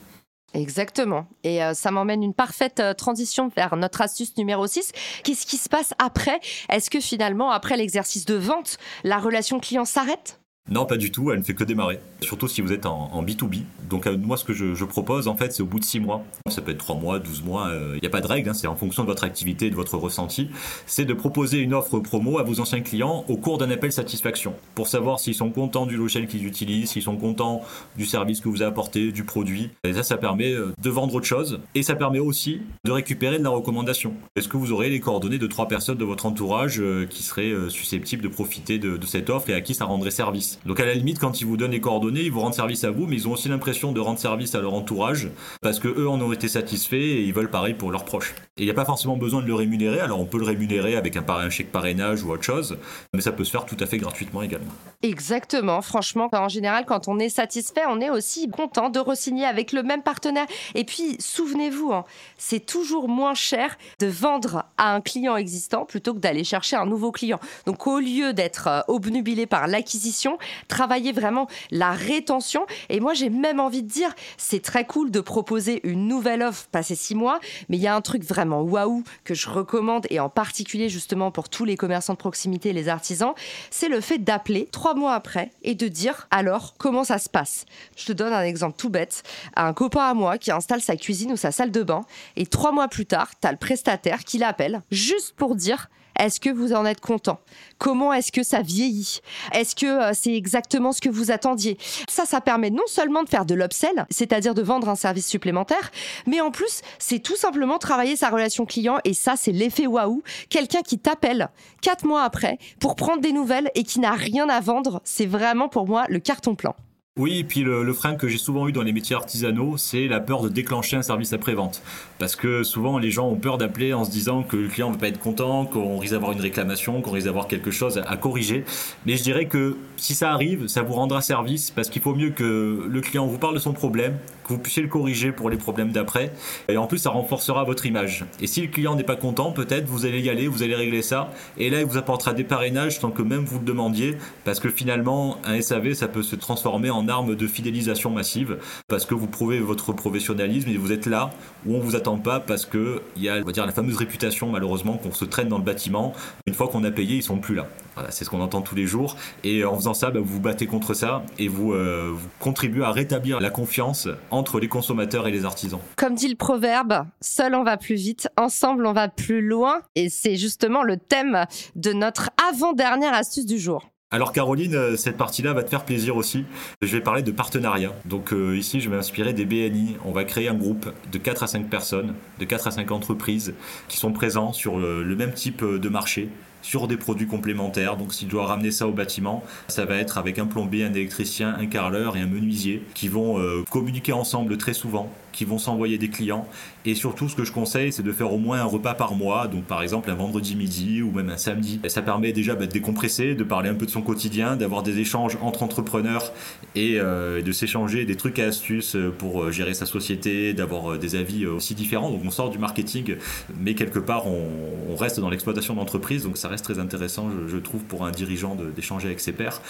Exactement. 0.53 1.27
Et 1.45 1.63
euh, 1.63 1.73
ça 1.73 1.91
m'emmène 1.91 2.23
une 2.23 2.33
parfaite 2.33 2.81
euh, 2.81 2.93
transition 2.93 3.49
vers 3.55 3.77
notre 3.77 4.01
astuce 4.01 4.35
numéro 4.37 4.67
6. 4.67 4.91
Qu'est-ce 5.23 5.45
qui 5.45 5.55
se 5.57 5.69
passe 5.69 5.93
après? 5.99 6.41
Est-ce 6.69 6.89
que 6.89 6.99
finalement, 6.99 7.51
après 7.51 7.77
l'exercice 7.77 8.25
de 8.25 8.35
vente, 8.35 8.77
la 9.05 9.19
relation 9.19 9.61
client 9.61 9.85
s'arrête? 9.85 10.41
Non, 10.71 10.87
pas 10.87 10.97
du 10.97 11.11
tout, 11.11 11.29
elle 11.29 11.37
ne 11.37 11.43
fait 11.43 11.53
que 11.53 11.63
démarrer. 11.63 11.99
Surtout 12.21 12.47
si 12.47 12.59
vous 12.61 12.73
êtes 12.73 12.87
en, 12.87 13.23
B2B. 13.23 13.61
Donc 13.87 14.07
euh, 14.07 14.17
moi, 14.17 14.35
ce 14.35 14.43
que 14.43 14.53
je, 14.53 14.83
propose, 14.83 15.27
en 15.27 15.35
fait, 15.35 15.53
c'est 15.53 15.61
au 15.61 15.67
bout 15.67 15.79
de 15.79 15.85
6 15.85 15.99
mois. 15.99 16.23
Ça 16.49 16.63
peut 16.63 16.71
être 16.71 16.79
3 16.79 16.95
mois, 16.95 17.19
12 17.19 17.43
mois, 17.43 17.67
il 17.69 17.73
euh, 17.75 17.99
n'y 18.01 18.07
a 18.07 18.09
pas 18.09 18.21
de 18.21 18.25
règle, 18.25 18.49
hein, 18.49 18.55
c'est 18.55 18.65
en 18.65 18.75
fonction 18.75 19.03
de 19.03 19.07
votre 19.07 19.25
activité, 19.25 19.69
de 19.69 19.75
votre 19.75 19.95
ressenti. 19.95 20.49
C'est 20.87 21.05
de 21.05 21.13
proposer 21.13 21.59
une 21.59 21.75
offre 21.75 21.99
promo 21.99 22.39
à 22.39 22.43
vos 22.43 22.59
anciens 22.59 22.81
clients 22.81 23.25
au 23.27 23.37
cours 23.37 23.59
d'un 23.59 23.69
appel 23.69 23.91
satisfaction. 23.91 24.55
Pour 24.73 24.87
savoir 24.87 25.19
s'ils 25.19 25.35
sont 25.35 25.51
contents 25.51 25.85
du 25.85 25.97
logiciel 25.97 26.25
qu'ils 26.25 26.47
utilisent, 26.47 26.89
s'ils 26.89 27.03
sont 27.03 27.17
contents 27.17 27.61
du 27.95 28.07
service 28.07 28.41
que 28.41 28.49
vous 28.49 28.63
avez 28.63 28.71
apporté, 28.71 29.11
du 29.11 29.23
produit. 29.23 29.69
Et 29.83 29.93
ça, 29.93 30.01
ça 30.01 30.17
permet 30.17 30.51
euh, 30.51 30.73
de 30.81 30.89
vendre 30.89 31.13
autre 31.13 31.27
chose. 31.27 31.59
Et 31.75 31.83
ça 31.83 31.93
permet 31.93 32.19
aussi 32.19 32.61
de 32.85 32.91
récupérer 32.91 33.37
de 33.37 33.43
la 33.43 33.51
recommandation. 33.51 34.15
Est-ce 34.35 34.47
que 34.47 34.57
vous 34.57 34.71
aurez 34.71 34.89
les 34.89 34.99
coordonnées 34.99 35.37
de 35.37 35.47
trois 35.47 35.67
personnes 35.67 35.99
de 35.99 36.05
votre 36.05 36.25
entourage 36.25 36.81
qui 37.11 37.21
seraient 37.21 37.53
susceptibles 37.69 38.23
de 38.23 38.29
profiter 38.29 38.79
de, 38.79 38.97
de 38.97 39.05
cette 39.05 39.29
offre 39.29 39.51
et 39.51 39.53
à 39.53 39.61
qui 39.61 39.75
ça 39.75 39.85
rendrait 39.85 40.09
service? 40.09 40.54
Donc 40.65 40.79
à 40.79 40.85
la 40.85 40.93
limite, 40.93 41.19
quand 41.19 41.41
ils 41.41 41.45
vous 41.45 41.57
donnent 41.57 41.71
les 41.71 41.81
coordonnées, 41.81 42.21
ils 42.21 42.31
vous 42.31 42.39
rendent 42.39 42.53
service 42.53 42.83
à 42.83 42.91
vous, 42.91 43.05
mais 43.07 43.15
ils 43.15 43.27
ont 43.27 43.33
aussi 43.33 43.49
l'impression 43.49 43.91
de 43.91 43.99
rendre 43.99 44.19
service 44.19 44.55
à 44.55 44.61
leur 44.61 44.73
entourage 44.73 45.29
parce 45.61 45.79
que 45.79 45.87
eux 45.87 46.09
en 46.09 46.19
ont 46.21 46.31
été 46.31 46.47
satisfaits 46.47 46.95
et 46.95 47.23
ils 47.23 47.33
veulent 47.33 47.51
pareil 47.51 47.73
pour 47.73 47.91
leurs 47.91 48.05
proches. 48.05 48.33
Et 48.57 48.61
il 48.61 48.65
n'y 48.65 48.71
a 48.71 48.75
pas 48.75 48.85
forcément 48.85 49.17
besoin 49.17 49.41
de 49.41 49.47
le 49.47 49.55
rémunérer. 49.55 49.99
Alors 49.99 50.19
on 50.19 50.25
peut 50.25 50.39
le 50.39 50.45
rémunérer 50.45 50.95
avec 50.95 51.17
un, 51.17 51.25
un 51.27 51.49
chèque 51.49 51.71
parrainage 51.71 52.23
ou 52.23 52.31
autre 52.31 52.43
chose, 52.43 52.77
mais 53.13 53.21
ça 53.21 53.31
peut 53.31 53.43
se 53.43 53.51
faire 53.51 53.65
tout 53.65 53.77
à 53.79 53.85
fait 53.85 53.97
gratuitement 53.97 54.41
également. 54.41 54.71
Exactement. 55.01 55.81
Franchement, 55.81 56.29
en 56.31 56.49
général, 56.49 56.85
quand 56.85 57.07
on 57.07 57.19
est 57.19 57.29
satisfait, 57.29 57.83
on 57.87 58.01
est 58.01 58.09
aussi 58.09 58.49
content 58.49 58.89
de 58.89 58.99
re-signer 58.99 59.45
avec 59.45 59.71
le 59.71 59.83
même 59.83 60.01
partenaire. 60.01 60.47
Et 60.73 60.83
puis, 60.83 61.17
souvenez-vous, 61.19 61.93
hein, 61.93 62.05
c'est 62.37 62.65
toujours 62.65 63.07
moins 63.07 63.33
cher 63.33 63.77
de 63.99 64.07
vendre 64.07 64.65
à 64.77 64.93
un 64.93 65.01
client 65.01 65.35
existant 65.35 65.85
plutôt 65.85 66.13
que 66.13 66.19
d'aller 66.19 66.43
chercher 66.43 66.75
un 66.75 66.85
nouveau 66.85 67.11
client. 67.11 67.39
Donc, 67.65 67.87
au 67.87 67.99
lieu 67.99 68.33
d'être 68.33 68.67
euh, 68.67 68.81
obnubilé 68.87 69.45
par 69.45 69.67
l'acquisition, 69.67 70.37
travailler 70.67 71.11
vraiment 71.11 71.47
la 71.71 71.91
rétention. 71.91 72.65
Et 72.89 72.99
moi, 72.99 73.13
j'ai 73.13 73.29
même 73.29 73.59
envie 73.59 73.83
de 73.83 73.87
dire, 73.87 74.13
c'est 74.37 74.61
très 74.61 74.85
cool 74.85 75.11
de 75.11 75.21
proposer 75.21 75.81
une 75.87 76.07
nouvelle 76.07 76.41
offre 76.41 76.67
passé 76.71 76.95
six 76.95 77.15
mois, 77.15 77.39
mais 77.69 77.77
il 77.77 77.83
y 77.83 77.87
a 77.87 77.95
un 77.95 78.01
truc 78.01 78.23
vraiment 78.23 78.61
waouh 78.61 79.03
que 79.23 79.33
je 79.33 79.49
recommande, 79.49 80.07
et 80.09 80.19
en 80.19 80.29
particulier 80.29 80.89
justement 80.89 81.31
pour 81.31 81.49
tous 81.49 81.65
les 81.65 81.77
commerçants 81.77 82.13
de 82.13 82.17
proximité 82.17 82.69
et 82.69 82.73
les 82.73 82.89
artisans, 82.89 83.33
c'est 83.69 83.89
le 83.89 84.01
fait 84.01 84.17
d'appeler 84.17 84.67
trois 84.71 84.93
mois 84.93 85.13
après 85.13 85.51
et 85.63 85.75
de 85.75 85.87
dire 85.87 86.27
alors 86.31 86.75
comment 86.77 87.03
ça 87.03 87.17
se 87.17 87.29
passe? 87.29 87.65
Je 87.95 88.05
te 88.05 88.11
donne 88.11 88.33
un 88.33 88.43
exemple 88.43 88.75
tout 88.77 88.89
bête. 88.89 89.23
Un 89.55 89.73
copain 89.73 90.05
à 90.05 90.13
moi 90.13 90.37
qui 90.37 90.51
installe 90.51 90.81
sa 90.81 90.95
cuisine 90.95 91.31
ou 91.31 91.37
sa 91.37 91.51
salle 91.51 91.71
de 91.71 91.83
bain, 91.83 92.05
et 92.35 92.45
trois 92.45 92.71
mois 92.71 92.87
plus 92.87 93.05
tard, 93.05 93.31
tu 93.39 93.47
as 93.47 93.51
le 93.51 93.57
prestataire 93.57 94.23
qui 94.23 94.37
l'appelle 94.37 94.81
juste 94.91 95.33
pour 95.35 95.55
dire 95.55 95.89
est-ce 96.19 96.39
que 96.39 96.49
vous 96.49 96.73
en 96.73 96.85
êtes 96.85 97.01
content? 97.01 97.39
Comment 97.77 98.13
est-ce 98.13 98.31
que 98.31 98.43
ça 98.43 98.61
vieillit? 98.61 99.21
Est-ce 99.53 99.75
que 99.75 99.85
euh, 99.85 100.11
c'est 100.13 100.33
exactement 100.33 100.91
ce 100.91 101.01
que 101.01 101.09
vous 101.09 101.31
attendiez? 101.31 101.77
Ça, 102.09 102.25
ça 102.25 102.41
permet 102.41 102.69
non 102.69 102.83
seulement 102.87 103.23
de 103.23 103.29
faire 103.29 103.45
de 103.45 103.55
l'upsell, 103.55 104.05
c'est-à-dire 104.09 104.53
de 104.53 104.61
vendre 104.61 104.89
un 104.89 104.95
service 104.95 105.27
supplémentaire, 105.27 105.91
mais 106.27 106.41
en 106.41 106.51
plus, 106.51 106.81
c'est 106.99 107.19
tout 107.19 107.35
simplement 107.35 107.77
travailler 107.77 108.15
sa 108.15 108.29
relation 108.29 108.65
client 108.65 108.97
et 109.03 109.13
ça, 109.13 109.35
c'est 109.35 109.51
l'effet 109.51 109.87
waouh. 109.87 110.23
Quelqu'un 110.49 110.81
qui 110.81 110.99
t'appelle 110.99 111.49
quatre 111.81 112.05
mois 112.05 112.23
après 112.23 112.57
pour 112.79 112.95
prendre 112.95 113.21
des 113.21 113.31
nouvelles 113.31 113.71
et 113.75 113.83
qui 113.83 113.99
n'a 113.99 114.13
rien 114.13 114.49
à 114.49 114.59
vendre, 114.59 115.01
c'est 115.03 115.25
vraiment 115.25 115.69
pour 115.69 115.87
moi 115.87 116.05
le 116.09 116.19
carton 116.19 116.55
plein. 116.55 116.75
Oui, 117.17 117.39
et 117.39 117.43
puis 117.45 117.61
le, 117.61 117.93
frein 117.93 118.15
que 118.15 118.27
j'ai 118.27 118.37
souvent 118.37 118.67
eu 118.67 118.73
dans 118.73 118.81
les 118.81 118.91
métiers 118.91 119.15
artisanaux, 119.15 119.77
c'est 119.77 120.09
la 120.09 120.19
peur 120.19 120.41
de 120.41 120.49
déclencher 120.49 120.97
un 120.97 121.01
service 121.01 121.31
après-vente. 121.31 121.81
Parce 122.19 122.35
que 122.35 122.63
souvent, 122.63 122.97
les 122.97 123.09
gens 123.09 123.29
ont 123.29 123.37
peur 123.37 123.57
d'appeler 123.57 123.93
en 123.93 124.03
se 124.03 124.11
disant 124.11 124.43
que 124.43 124.57
le 124.57 124.67
client 124.67 124.89
ne 124.89 124.95
va 124.95 124.99
pas 124.99 125.07
être 125.07 125.19
content, 125.19 125.63
qu'on 125.63 125.97
risque 125.97 126.11
d'avoir 126.11 126.33
une 126.33 126.41
réclamation, 126.41 127.01
qu'on 127.01 127.11
risque 127.11 127.27
d'avoir 127.27 127.47
quelque 127.47 127.71
chose 127.71 128.03
à 128.05 128.17
corriger. 128.17 128.65
Mais 129.05 129.15
je 129.15 129.23
dirais 129.23 129.45
que 129.45 129.77
si 129.95 130.13
ça 130.13 130.33
arrive, 130.33 130.67
ça 130.67 130.81
vous 130.81 130.91
rendra 130.91 131.21
service 131.21 131.71
parce 131.71 131.89
qu'il 131.89 132.01
faut 132.01 132.13
mieux 132.13 132.31
que 132.31 132.85
le 132.85 132.99
client 132.99 133.25
vous 133.27 133.37
parle 133.37 133.53
de 133.53 133.59
son 133.59 133.71
problème, 133.71 134.17
que 134.45 134.53
vous 134.53 134.59
puissiez 134.59 134.83
le 134.83 134.89
corriger 134.89 135.31
pour 135.31 135.49
les 135.49 135.57
problèmes 135.57 135.91
d'après. 135.91 136.31
Et 136.69 136.77
en 136.77 136.87
plus, 136.87 136.99
ça 136.99 137.09
renforcera 137.09 137.63
votre 137.63 137.85
image. 137.85 138.25
Et 138.39 138.47
si 138.47 138.61
le 138.61 138.67
client 138.67 138.95
n'est 138.95 139.03
pas 139.03 139.15
content, 139.15 139.51
peut-être 139.51 139.87
vous 139.87 140.05
allez 140.05 140.21
y 140.21 140.29
aller, 140.29 140.47
vous 140.47 140.63
allez 140.63 140.75
régler 140.75 141.01
ça. 141.01 141.31
Et 141.57 141.69
là, 141.69 141.81
il 141.81 141.85
vous 141.85 141.97
apportera 141.97 142.33
des 142.33 142.43
parrainages 142.43 142.99
sans 142.99 143.11
que 143.11 143.21
même 143.21 143.43
vous 143.43 143.59
le 143.59 143.65
demandiez. 143.65 144.17
Parce 144.43 144.59
que 144.59 144.69
finalement, 144.69 145.37
un 145.43 145.59
SAV, 145.61 145.93
ça 145.93 146.07
peut 146.07 146.23
se 146.23 146.35
transformer 146.35 146.91
en 146.91 147.07
arme 147.07 147.35
de 147.35 147.47
fidélisation 147.47 148.11
massive. 148.11 148.57
Parce 148.87 149.05
que 149.05 149.15
vous 149.15 149.27
prouvez 149.27 149.59
votre 149.59 149.93
professionnalisme 149.93 150.69
et 150.69 150.77
vous 150.77 150.91
êtes 150.91 151.07
là 151.07 151.31
où 151.65 151.75
on 151.75 151.79
vous 151.79 151.95
attend 151.95 152.17
pas 152.17 152.39
parce 152.39 152.65
que 152.65 153.01
il 153.15 153.23
y 153.23 153.29
a, 153.29 153.37
on 153.37 153.43
va 153.43 153.51
dire, 153.51 153.65
la 153.65 153.71
fameuse 153.71 153.97
réputation, 153.97 154.49
malheureusement, 154.51 154.97
qu'on 154.97 155.11
se 155.11 155.25
traîne 155.25 155.49
dans 155.49 155.57
le 155.57 155.63
bâtiment. 155.63 156.13
Une 156.45 156.53
fois 156.53 156.67
qu'on 156.67 156.83
a 156.83 156.91
payé, 156.91 157.17
ils 157.17 157.23
sont 157.23 157.37
plus 157.37 157.55
là. 157.55 157.67
Voilà, 157.95 158.11
c'est 158.11 158.25
ce 158.25 158.29
qu'on 158.29 158.41
entend 158.41 158.61
tous 158.61 158.75
les 158.75 158.85
jours. 158.85 159.15
Et 159.43 159.63
en 159.63 159.75
faisant 159.75 159.93
ça, 159.93 160.11
bah, 160.11 160.19
vous 160.19 160.25
vous 160.25 160.39
battez 160.39 160.67
contre 160.67 160.93
ça 160.93 161.23
et 161.39 161.47
vous, 161.47 161.73
euh, 161.73 162.11
vous 162.13 162.27
contribuez 162.39 162.83
à 162.83 162.91
rétablir 162.91 163.39
la 163.39 163.49
confiance 163.49 164.07
entre 164.31 164.59
les 164.59 164.67
consommateurs 164.67 165.27
et 165.27 165.31
les 165.31 165.45
artisans. 165.45 165.79
Comme 165.95 166.15
dit 166.15 166.27
le 166.27 166.35
proverbe, 166.35 167.05
seul 167.21 167.55
on 167.55 167.63
va 167.63 167.77
plus 167.77 167.95
vite, 167.95 168.27
ensemble 168.37 168.85
on 168.85 168.93
va 168.93 169.07
plus 169.07 169.41
loin. 169.41 169.81
Et 169.95 170.09
c'est 170.09 170.35
justement 170.35 170.83
le 170.83 170.97
thème 170.97 171.45
de 171.75 171.93
notre 171.93 172.29
avant-dernière 172.49 173.13
astuce 173.13 173.45
du 173.45 173.57
jour. 173.57 173.89
Alors 174.11 174.31
Caroline, 174.33 174.75
euh, 174.75 174.95
cette 174.95 175.17
partie-là 175.17 175.53
va 175.53 175.63
te 175.63 175.69
faire 175.69 175.83
plaisir 175.83 176.15
aussi. 176.15 176.45
Je 176.81 176.95
vais 176.95 177.01
parler 177.01 177.21
de 177.23 177.31
partenariat. 177.31 177.93
Donc 178.05 178.33
euh, 178.33 178.57
ici, 178.57 178.79
je 178.79 178.89
vais 178.89 178.95
m'inspirer 178.95 179.33
des 179.33 179.45
BNI. 179.45 179.97
On 180.05 180.11
va 180.11 180.25
créer 180.25 180.47
un 180.47 180.53
groupe 180.53 180.91
de 181.11 181.17
4 181.17 181.43
à 181.43 181.47
5 181.47 181.69
personnes, 181.69 182.13
de 182.39 182.45
4 182.45 182.67
à 182.67 182.71
5 182.71 182.91
entreprises 182.91 183.55
qui 183.87 183.97
sont 183.97 184.11
présents 184.11 184.53
sur 184.53 184.77
le 184.77 185.15
même 185.15 185.33
type 185.33 185.63
de 185.63 185.89
marché, 185.89 186.29
sur 186.65 186.87
des 186.87 186.97
produits 186.97 187.27
complémentaires. 187.27 187.95
Donc 187.95 188.13
s'il 188.13 188.27
doit 188.27 188.47
ramener 188.47 188.71
ça 188.71 188.87
au 188.87 188.91
bâtiment, 188.91 189.43
ça 189.67 189.85
va 189.85 189.97
être 189.97 190.17
avec 190.17 190.39
un 190.39 190.47
plombier, 190.47 190.83
un 190.83 190.93
électricien, 190.93 191.55
un 191.59 191.67
carreleur 191.67 192.17
et 192.17 192.21
un 192.21 192.25
menuisier 192.25 192.81
qui 192.95 193.07
vont 193.07 193.39
euh, 193.39 193.63
communiquer 193.69 194.13
ensemble 194.13 194.57
très 194.57 194.73
souvent, 194.73 195.11
qui 195.35 195.45
vont 195.45 195.57
s'envoyer 195.57 195.97
des 195.97 196.09
clients. 196.09 196.47
Et 196.85 196.95
surtout, 196.95 197.27
ce 197.27 197.35
que 197.35 197.43
je 197.43 197.51
conseille, 197.51 197.91
c'est 197.91 198.03
de 198.03 198.11
faire 198.11 198.33
au 198.33 198.37
moins 198.37 198.61
un 198.61 198.65
repas 198.65 198.93
par 198.93 199.15
mois, 199.15 199.47
donc 199.47 199.65
par 199.65 199.83
exemple 199.83 200.09
un 200.09 200.15
vendredi 200.15 200.55
midi 200.55 201.01
ou 201.01 201.11
même 201.11 201.29
un 201.29 201.37
samedi. 201.37 201.79
Ça 201.87 202.01
permet 202.01 202.31
déjà 202.31 202.55
bah, 202.55 202.65
de 202.65 202.71
décompresser, 202.71 203.35
de 203.35 203.43
parler 203.43 203.69
un 203.69 203.75
peu 203.75 203.85
de 203.85 203.91
son 203.91 204.01
quotidien, 204.01 204.55
d'avoir 204.55 204.81
des 204.81 204.99
échanges 204.99 205.37
entre 205.41 205.63
entrepreneurs 205.63 206.31
et 206.75 206.99
euh, 206.99 207.41
de 207.41 207.51
s'échanger 207.51 208.05
des 208.05 208.15
trucs 208.15 208.39
et 208.39 208.43
astuces 208.43 208.95
pour 209.17 209.43
euh, 209.43 209.51
gérer 209.51 209.73
sa 209.73 209.85
société, 209.85 210.53
d'avoir 210.53 210.97
des 210.97 211.15
avis 211.15 211.45
aussi 211.45 211.75
différents. 211.75 212.09
Donc 212.09 212.21
on 212.25 212.31
sort 212.31 212.49
du 212.49 212.57
marketing, 212.57 213.17
mais 213.59 213.75
quelque 213.75 213.99
part 213.99 214.27
on, 214.27 214.95
reste 214.95 215.19
dans 215.19 215.29
l'exploitation 215.29 215.73
d'entreprise, 215.73 216.23
donc 216.23 216.37
ça 216.37 216.47
reste 216.47 216.63
très 216.63 216.79
intéressant, 216.79 217.27
je, 217.49 217.57
trouve, 217.57 217.83
pour 217.83 218.05
un 218.05 218.11
dirigeant 218.11 218.55
d'échanger 218.75 219.07
avec 219.07 219.19
ses 219.19 219.33
pairs 219.33 219.61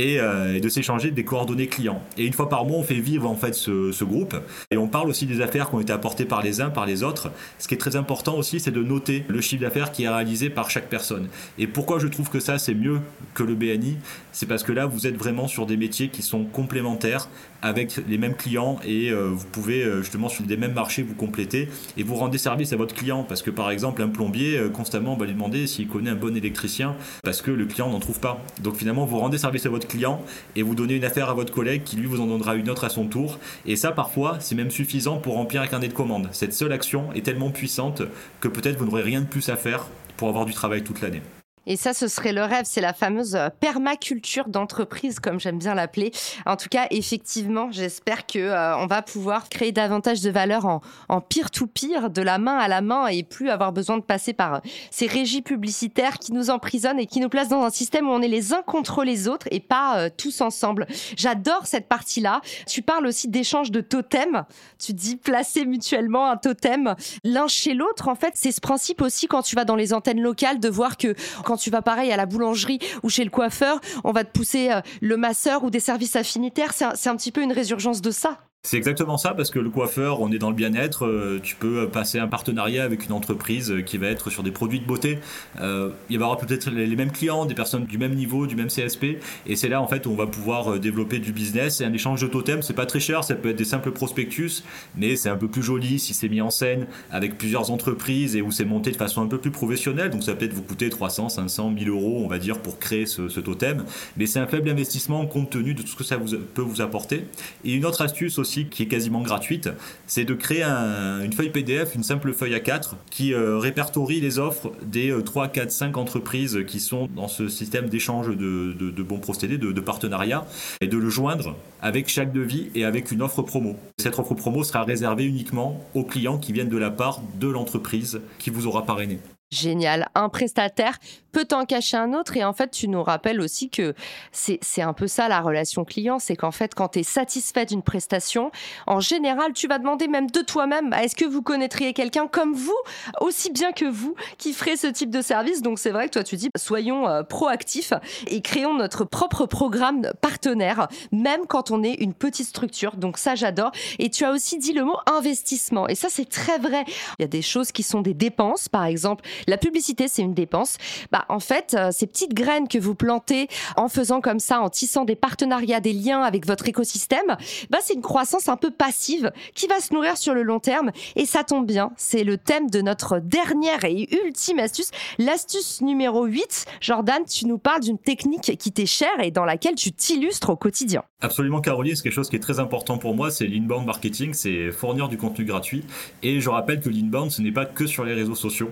euh, 0.00 0.54
et, 0.54 0.60
de 0.60 0.68
s'échanger 0.68 1.12
des 1.12 1.24
coordonnées 1.24 1.68
clients. 1.68 2.02
Et 2.18 2.26
une 2.26 2.32
fois 2.32 2.48
par 2.48 2.64
mois, 2.64 2.78
on 2.78 2.82
fait 2.82 2.94
vivre 2.94 3.30
en 3.30 3.36
fait 3.36 3.54
ce, 3.54 3.92
ce, 3.92 4.02
groupe 4.02 4.34
et 4.72 4.76
on 4.76 4.88
parle 4.88 5.03
aussi 5.06 5.26
des 5.26 5.40
affaires 5.40 5.68
qui 5.68 5.76
ont 5.76 5.80
été 5.80 5.92
apportées 5.92 6.24
par 6.24 6.42
les 6.42 6.60
uns, 6.60 6.70
par 6.70 6.86
les 6.86 7.02
autres. 7.02 7.30
Ce 7.58 7.68
qui 7.68 7.74
est 7.74 7.78
très 7.78 7.96
important 7.96 8.36
aussi, 8.36 8.60
c'est 8.60 8.70
de 8.70 8.82
noter 8.82 9.24
le 9.28 9.40
chiffre 9.40 9.62
d'affaires 9.62 9.92
qui 9.92 10.04
est 10.04 10.08
réalisé 10.08 10.50
par 10.50 10.70
chaque 10.70 10.88
personne. 10.88 11.28
Et 11.58 11.66
pourquoi 11.66 11.98
je 11.98 12.06
trouve 12.08 12.30
que 12.30 12.40
ça, 12.40 12.58
c'est 12.58 12.74
mieux 12.74 13.00
que 13.34 13.42
le 13.42 13.54
BNI 13.54 13.96
C'est 14.32 14.46
parce 14.46 14.62
que 14.62 14.72
là, 14.72 14.86
vous 14.86 15.06
êtes 15.06 15.16
vraiment 15.16 15.48
sur 15.48 15.66
des 15.66 15.76
métiers 15.76 16.08
qui 16.08 16.22
sont 16.22 16.44
complémentaires 16.44 17.28
avec 17.64 18.00
les 18.06 18.18
mêmes 18.18 18.36
clients 18.36 18.78
et 18.86 19.10
euh, 19.10 19.30
vous 19.32 19.46
pouvez 19.46 19.82
euh, 19.82 20.02
justement 20.02 20.28
sur 20.28 20.44
des 20.44 20.56
mêmes 20.56 20.74
marchés 20.74 21.02
vous 21.02 21.14
compléter 21.14 21.68
et 21.96 22.04
vous 22.04 22.14
rendez 22.14 22.38
service 22.38 22.72
à 22.72 22.76
votre 22.76 22.94
client 22.94 23.24
parce 23.24 23.42
que 23.42 23.50
par 23.50 23.70
exemple 23.70 24.02
un 24.02 24.08
plombier 24.08 24.60
constamment 24.72 25.14
on 25.14 25.16
va 25.16 25.26
lui 25.26 25.32
demander 25.32 25.66
s'il 25.66 25.88
connaît 25.88 26.10
un 26.10 26.14
bon 26.14 26.36
électricien 26.36 26.94
parce 27.22 27.42
que 27.42 27.50
le 27.50 27.64
client 27.66 27.90
n'en 27.90 27.98
trouve 27.98 28.20
pas. 28.20 28.42
Donc 28.62 28.76
finalement, 28.76 29.06
vous 29.06 29.18
rendez 29.18 29.38
service 29.38 29.66
à 29.66 29.70
votre 29.70 29.88
client 29.88 30.20
et 30.56 30.62
vous 30.62 30.74
donnez 30.74 30.94
une 30.94 31.04
affaire 31.04 31.30
à 31.30 31.34
votre 31.34 31.52
collègue 31.52 31.82
qui 31.84 31.96
lui 31.96 32.06
vous 32.06 32.20
en 32.20 32.26
donnera 32.26 32.54
une 32.54 32.68
autre 32.70 32.84
à 32.84 32.90
son 32.90 33.06
tour. 33.06 33.38
Et 33.66 33.76
ça, 33.76 33.92
parfois, 33.92 34.38
c'est 34.40 34.54
même 34.54 34.70
suffisant 34.70 35.18
pour 35.18 35.34
remplir 35.34 35.62
un 35.62 35.66
carnet 35.66 35.88
de 35.88 35.94
commandes. 35.94 36.28
Cette 36.32 36.54
seule 36.54 36.72
action 36.72 37.12
est 37.14 37.22
tellement 37.22 37.50
puissante 37.50 38.02
que 38.40 38.48
peut-être 38.48 38.78
vous 38.78 38.84
n'aurez 38.84 39.02
rien 39.02 39.20
de 39.20 39.26
plus 39.26 39.48
à 39.48 39.56
faire 39.56 39.86
pour 40.16 40.28
avoir 40.28 40.44
du 40.44 40.52
travail 40.52 40.82
toute 40.84 41.00
l'année. 41.00 41.22
Et 41.66 41.76
ça, 41.76 41.94
ce 41.94 42.08
serait 42.08 42.32
le 42.32 42.42
rêve. 42.42 42.64
C'est 42.64 42.80
la 42.80 42.92
fameuse 42.92 43.36
euh, 43.36 43.48
permaculture 43.60 44.48
d'entreprise, 44.48 45.20
comme 45.20 45.40
j'aime 45.40 45.58
bien 45.58 45.74
l'appeler. 45.74 46.12
En 46.46 46.56
tout 46.56 46.68
cas, 46.68 46.86
effectivement, 46.90 47.70
j'espère 47.70 48.26
que 48.26 48.38
euh, 48.38 48.76
on 48.78 48.86
va 48.86 49.02
pouvoir 49.02 49.48
créer 49.48 49.72
davantage 49.72 50.20
de 50.20 50.30
valeur 50.30 50.66
en, 50.66 50.80
en 51.08 51.20
peer-to-peer, 51.20 52.10
de 52.10 52.22
la 52.22 52.38
main 52.38 52.56
à 52.56 52.68
la 52.68 52.80
main, 52.80 53.06
et 53.06 53.22
plus 53.22 53.48
avoir 53.48 53.72
besoin 53.72 53.96
de 53.96 54.02
passer 54.02 54.32
par 54.32 54.54
euh, 54.54 54.58
ces 54.90 55.06
régies 55.06 55.42
publicitaires 55.42 56.18
qui 56.18 56.32
nous 56.32 56.50
emprisonnent 56.50 57.00
et 57.00 57.06
qui 57.06 57.20
nous 57.20 57.28
placent 57.28 57.48
dans 57.48 57.62
un 57.62 57.70
système 57.70 58.08
où 58.08 58.12
on 58.12 58.20
est 58.20 58.28
les 58.28 58.52
uns 58.52 58.62
contre 58.62 59.04
les 59.04 59.28
autres 59.28 59.46
et 59.50 59.60
pas 59.60 60.10
tous 60.10 60.40
ensemble. 60.40 60.86
J'adore 61.16 61.66
cette 61.66 61.88
partie-là. 61.88 62.40
Tu 62.66 62.82
parles 62.82 63.06
aussi 63.06 63.28
d'échange 63.28 63.70
de 63.70 63.80
totems. 63.80 64.44
Tu 64.78 64.92
dis 64.92 65.16
placer 65.16 65.64
mutuellement 65.64 66.30
un 66.30 66.36
totem 66.36 66.94
l'un 67.22 67.48
chez 67.48 67.74
l'autre. 67.74 68.08
En 68.08 68.14
fait, 68.14 68.32
c'est 68.34 68.52
ce 68.52 68.60
principe 68.60 69.00
aussi 69.00 69.26
quand 69.26 69.42
tu 69.42 69.56
vas 69.56 69.64
dans 69.64 69.76
les 69.76 69.92
antennes 69.92 70.20
locales 70.20 70.60
de 70.60 70.68
voir 70.68 70.96
que 70.96 71.14
quand 71.44 71.53
tu 71.56 71.70
vas 71.70 71.82
pareil 71.82 72.12
à 72.12 72.16
la 72.16 72.26
boulangerie 72.26 72.78
ou 73.02 73.08
chez 73.08 73.24
le 73.24 73.30
coiffeur, 73.30 73.80
on 74.04 74.12
va 74.12 74.24
te 74.24 74.30
pousser 74.30 74.70
euh, 74.70 74.80
le 75.00 75.16
masseur 75.16 75.64
ou 75.64 75.70
des 75.70 75.80
services 75.80 76.16
affinitaires. 76.16 76.72
C'est 76.72 76.84
un, 76.84 77.12
un 77.12 77.16
petit 77.16 77.32
peu 77.32 77.42
une 77.42 77.52
résurgence 77.52 78.00
de 78.00 78.10
ça. 78.10 78.38
C'est 78.66 78.78
exactement 78.78 79.18
ça, 79.18 79.34
parce 79.34 79.50
que 79.50 79.58
le 79.58 79.68
coiffeur, 79.68 80.22
on 80.22 80.32
est 80.32 80.38
dans 80.38 80.48
le 80.48 80.56
bien-être, 80.56 81.04
euh, 81.04 81.38
tu 81.42 81.54
peux 81.54 81.86
passer 81.86 82.18
un 82.18 82.28
partenariat 82.28 82.82
avec 82.82 83.04
une 83.04 83.12
entreprise 83.12 83.74
qui 83.84 83.98
va 83.98 84.06
être 84.06 84.30
sur 84.30 84.42
des 84.42 84.52
produits 84.52 84.80
de 84.80 84.86
beauté. 84.86 85.18
Euh, 85.60 85.90
il 86.08 86.18
va 86.18 86.22
y 86.22 86.24
avoir 86.24 86.38
peut-être 86.38 86.70
les, 86.70 86.96
mêmes 86.96 87.12
clients, 87.12 87.44
des 87.44 87.54
personnes 87.54 87.84
du 87.84 87.98
même 87.98 88.14
niveau, 88.14 88.46
du 88.46 88.56
même 88.56 88.68
CSP, 88.68 89.18
et 89.46 89.56
c'est 89.56 89.68
là 89.68 89.82
en 89.82 89.86
fait 89.86 90.06
où 90.06 90.12
on 90.12 90.16
va 90.16 90.26
pouvoir 90.26 90.72
euh, 90.72 90.78
développer 90.78 91.18
du 91.18 91.32
business. 91.32 91.82
Et 91.82 91.84
un 91.84 91.92
échange 91.92 92.22
de 92.22 92.26
totems, 92.26 92.62
c'est 92.62 92.72
pas 92.72 92.86
très 92.86 93.00
cher, 93.00 93.22
ça 93.22 93.34
peut 93.34 93.50
être 93.50 93.56
des 93.56 93.66
simples 93.66 93.90
prospectus, 93.90 94.64
mais 94.96 95.16
c'est 95.16 95.28
un 95.28 95.36
peu 95.36 95.48
plus 95.48 95.62
joli 95.62 95.98
si 95.98 96.14
c'est 96.14 96.30
mis 96.30 96.40
en 96.40 96.48
scène 96.48 96.86
avec 97.10 97.36
plusieurs 97.36 97.70
entreprises 97.70 98.34
et 98.34 98.40
où 98.40 98.50
c'est 98.50 98.64
monté 98.64 98.92
de 98.92 98.96
façon 98.96 99.20
un 99.20 99.26
peu 99.26 99.36
plus 99.36 99.50
professionnelle. 99.50 100.08
Donc 100.08 100.22
ça 100.22 100.34
peut-être 100.34 100.54
vous 100.54 100.62
coûter 100.62 100.88
300, 100.88 101.28
500, 101.28 101.68
1000 101.68 101.90
euros, 101.90 102.22
on 102.24 102.28
va 102.28 102.38
dire, 102.38 102.58
pour 102.60 102.78
créer 102.78 103.04
ce, 103.04 103.28
ce 103.28 103.40
totem. 103.40 103.84
Mais 104.16 104.24
c'est 104.24 104.38
un 104.38 104.46
faible 104.46 104.70
investissement 104.70 105.26
compte 105.26 105.50
tenu 105.50 105.74
de 105.74 105.82
tout 105.82 105.88
ce 105.88 105.96
que 105.96 106.04
ça 106.04 106.16
vous, 106.16 106.34
peut 106.54 106.62
vous 106.62 106.80
apporter. 106.80 107.26
Et 107.66 107.74
une 107.74 107.84
autre 107.84 108.00
astuce 108.00 108.38
aussi 108.38 108.53
qui 108.70 108.82
est 108.82 108.86
quasiment 108.86 109.20
gratuite, 109.20 109.68
c'est 110.06 110.24
de 110.24 110.34
créer 110.34 110.62
une 110.62 111.32
feuille 111.32 111.50
PDF, 111.50 111.94
une 111.94 112.02
simple 112.02 112.32
feuille 112.32 112.54
A4 112.54 112.92
qui 113.10 113.34
euh, 113.34 113.58
répertorie 113.58 114.20
les 114.20 114.38
offres 114.38 114.72
des 114.84 115.14
3, 115.24 115.48
4, 115.48 115.70
5 115.70 115.96
entreprises 115.96 116.60
qui 116.66 116.80
sont 116.80 117.08
dans 117.14 117.28
ce 117.28 117.48
système 117.48 117.88
d'échange 117.88 118.28
de, 118.28 119.02
bons 119.02 119.18
procédés, 119.18 119.58
de, 119.58 119.72
de 119.72 119.80
partenariat, 119.80 120.46
et 120.80 120.86
de 120.86 120.98
le 120.98 121.10
joindre 121.10 121.56
avec 121.82 122.08
chaque 122.08 122.32
devis 122.32 122.70
et 122.74 122.84
avec 122.84 123.10
une 123.10 123.22
offre 123.22 123.42
promo. 123.42 123.76
Cette 123.98 124.18
offre 124.18 124.34
promo 124.34 124.64
sera 124.64 124.84
réservée 124.84 125.24
uniquement 125.24 125.80
aux 125.94 126.04
clients 126.04 126.38
qui 126.38 126.52
viennent 126.52 126.68
de 126.68 126.78
la 126.78 126.90
part 126.90 127.20
de 127.38 127.48
l'entreprise 127.48 128.20
qui 128.38 128.50
vous 128.50 128.66
aura 128.66 128.86
parrainé. 128.86 129.18
Génial. 129.54 130.08
Un 130.16 130.28
prestataire 130.28 130.98
peut 131.32 131.46
en 131.52 131.64
cacher 131.64 131.96
un 131.96 132.12
autre. 132.12 132.36
Et 132.36 132.44
en 132.44 132.52
fait, 132.52 132.70
tu 132.70 132.88
nous 132.88 133.02
rappelles 133.02 133.40
aussi 133.40 133.70
que 133.70 133.94
c'est 134.32 134.82
un 134.82 134.92
peu 134.92 135.06
ça 135.06 135.28
la 135.28 135.40
relation 135.40 135.84
client. 135.84 136.18
C'est 136.18 136.36
qu'en 136.36 136.50
fait, 136.50 136.74
quand 136.74 136.88
tu 136.88 137.00
es 137.00 137.02
satisfait 137.02 137.64
d'une 137.64 137.82
prestation, 137.82 138.50
en 138.86 139.00
général, 139.00 139.52
tu 139.52 139.68
vas 139.68 139.78
demander 139.78 140.08
même 140.08 140.30
de 140.30 140.40
toi-même 140.40 140.90
bah, 140.90 141.02
est-ce 141.02 141.14
que 141.14 141.24
vous 141.24 141.42
connaîtriez 141.42 141.92
quelqu'un 141.92 142.26
comme 142.26 142.52
vous, 142.52 142.76
aussi 143.20 143.50
bien 143.50 143.72
que 143.72 143.84
vous, 143.84 144.14
qui 144.38 144.52
ferait 144.52 144.76
ce 144.76 144.86
type 144.86 145.10
de 145.10 145.22
service? 145.22 145.62
Donc, 145.62 145.78
c'est 145.78 145.90
vrai 145.90 146.06
que 146.08 146.14
toi, 146.14 146.24
tu 146.24 146.36
dis 146.36 146.50
soyons 146.56 147.08
euh, 147.08 147.22
proactifs 147.22 147.92
et 148.26 148.40
créons 148.40 148.74
notre 148.74 149.04
propre 149.04 149.46
programme 149.46 150.10
partenaire, 150.20 150.88
même 151.12 151.46
quand 151.48 151.70
on 151.70 151.82
est 151.82 151.94
une 151.94 152.14
petite 152.14 152.48
structure. 152.48 152.96
Donc, 152.96 153.18
ça, 153.18 153.34
j'adore. 153.34 153.72
Et 153.98 154.10
tu 154.10 154.24
as 154.24 154.32
aussi 154.32 154.58
dit 154.58 154.72
le 154.72 154.84
mot 154.84 154.96
investissement. 155.06 155.88
Et 155.88 155.94
ça, 155.94 156.08
c'est 156.10 156.28
très 156.28 156.58
vrai. 156.58 156.84
Il 157.18 157.22
y 157.22 157.24
a 157.24 157.28
des 157.28 157.42
choses 157.42 157.72
qui 157.72 157.82
sont 157.82 158.00
des 158.00 158.14
dépenses, 158.14 158.68
par 158.68 158.84
exemple 158.84 159.24
la 159.46 159.56
publicité, 159.56 160.08
c'est 160.08 160.22
une 160.22 160.34
dépense. 160.34 160.76
Bah, 161.12 161.24
en 161.28 161.40
fait, 161.40 161.74
euh, 161.78 161.90
ces 161.92 162.06
petites 162.06 162.34
graines 162.34 162.68
que 162.68 162.78
vous 162.78 162.94
plantez 162.94 163.48
en 163.76 163.88
faisant 163.88 164.20
comme 164.20 164.40
ça, 164.40 164.60
en 164.60 164.70
tissant 164.70 165.04
des 165.04 165.16
partenariats, 165.16 165.80
des 165.80 165.92
liens 165.92 166.22
avec 166.22 166.46
votre 166.46 166.68
écosystème, 166.68 167.36
bah, 167.70 167.78
c'est 167.82 167.94
une 167.94 168.02
croissance 168.02 168.48
un 168.48 168.56
peu 168.56 168.70
passive 168.70 169.32
qui 169.54 169.66
va 169.66 169.80
se 169.80 169.92
nourrir 169.92 170.16
sur 170.16 170.34
le 170.34 170.42
long 170.42 170.60
terme. 170.60 170.90
Et 171.16 171.26
ça 171.26 171.44
tombe 171.44 171.66
bien, 171.66 171.92
c'est 171.96 172.24
le 172.24 172.38
thème 172.38 172.70
de 172.70 172.80
notre 172.80 173.18
dernière 173.18 173.84
et 173.84 174.08
ultime 174.24 174.58
astuce. 174.58 174.90
L'astuce 175.18 175.80
numéro 175.80 176.24
8, 176.24 176.66
Jordan, 176.80 177.22
tu 177.24 177.46
nous 177.46 177.58
parles 177.58 177.80
d'une 177.80 177.98
technique 177.98 178.56
qui 178.58 178.72
t'est 178.72 178.86
chère 178.86 179.20
et 179.22 179.30
dans 179.30 179.44
laquelle 179.44 179.74
tu 179.74 179.92
t'illustres 179.92 180.50
au 180.50 180.56
quotidien. 180.56 181.02
Absolument, 181.20 181.60
Caroline, 181.60 181.96
c'est 181.96 182.02
quelque 182.02 182.12
chose 182.12 182.28
qui 182.28 182.36
est 182.36 182.40
très 182.40 182.60
important 182.60 182.98
pour 182.98 183.14
moi, 183.14 183.30
c'est 183.30 183.46
l'inbound 183.46 183.86
marketing, 183.86 184.34
c'est 184.34 184.70
fournir 184.70 185.08
du 185.08 185.16
contenu 185.16 185.44
gratuit. 185.44 185.84
Et 186.22 186.40
je 186.40 186.50
rappelle 186.50 186.80
que 186.80 186.88
l'inbound, 186.88 187.30
ce 187.30 187.40
n'est 187.40 187.52
pas 187.52 187.66
que 187.66 187.86
sur 187.86 188.04
les 188.04 188.14
réseaux 188.14 188.34
sociaux. 188.34 188.70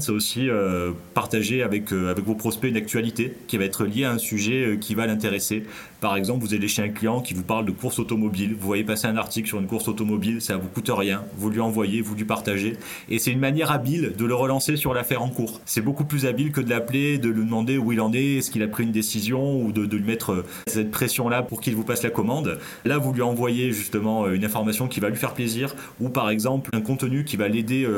C'est 0.00 0.12
aussi 0.12 0.48
euh, 0.48 0.92
partager 1.12 1.62
avec, 1.62 1.92
euh, 1.92 2.10
avec 2.10 2.24
vos 2.24 2.34
prospects 2.34 2.70
une 2.70 2.76
actualité 2.76 3.34
qui 3.46 3.58
va 3.58 3.64
être 3.64 3.84
liée 3.84 4.04
à 4.04 4.12
un 4.12 4.18
sujet 4.18 4.64
euh, 4.64 4.76
qui 4.76 4.94
va 4.94 5.06
l'intéresser. 5.06 5.64
Par 6.04 6.18
exemple, 6.18 6.44
vous 6.44 6.52
allez 6.52 6.68
chez 6.68 6.82
un 6.82 6.90
client 6.90 7.22
qui 7.22 7.32
vous 7.32 7.44
parle 7.44 7.64
de 7.64 7.70
course 7.70 7.98
automobile, 7.98 8.54
vous 8.60 8.66
voyez 8.66 8.84
passer 8.84 9.06
un 9.06 9.16
article 9.16 9.48
sur 9.48 9.58
une 9.58 9.66
course 9.66 9.88
automobile, 9.88 10.42
ça 10.42 10.58
vous 10.58 10.68
coûte 10.68 10.90
rien, 10.94 11.22
vous 11.38 11.48
lui 11.48 11.60
envoyez, 11.60 12.02
vous 12.02 12.14
lui 12.14 12.26
partagez, 12.26 12.76
et 13.08 13.18
c'est 13.18 13.30
une 13.30 13.38
manière 13.38 13.70
habile 13.70 14.12
de 14.14 14.26
le 14.26 14.34
relancer 14.34 14.76
sur 14.76 14.92
l'affaire 14.92 15.22
en 15.22 15.30
cours. 15.30 15.62
C'est 15.64 15.80
beaucoup 15.80 16.04
plus 16.04 16.26
habile 16.26 16.52
que 16.52 16.60
de 16.60 16.68
l'appeler, 16.68 17.16
de 17.16 17.30
lui 17.30 17.42
demander 17.42 17.78
où 17.78 17.90
il 17.90 18.02
en 18.02 18.12
est, 18.12 18.36
est-ce 18.36 18.50
qu'il 18.50 18.62
a 18.62 18.68
pris 18.68 18.82
une 18.82 18.92
décision, 18.92 19.62
ou 19.62 19.72
de, 19.72 19.96
lui 19.96 20.04
mettre 20.04 20.44
cette 20.66 20.90
pression-là 20.90 21.42
pour 21.42 21.62
qu'il 21.62 21.74
vous 21.74 21.84
passe 21.84 22.02
la 22.02 22.10
commande. 22.10 22.58
Là, 22.84 22.98
vous 22.98 23.14
lui 23.14 23.22
envoyez 23.22 23.72
justement 23.72 24.28
une 24.28 24.44
information 24.44 24.88
qui 24.88 25.00
va 25.00 25.08
lui 25.08 25.16
faire 25.16 25.32
plaisir, 25.32 25.74
ou 26.00 26.10
par 26.10 26.28
exemple 26.28 26.68
un 26.74 26.82
contenu 26.82 27.24
qui 27.24 27.38
va 27.38 27.48
l'aider 27.48 27.88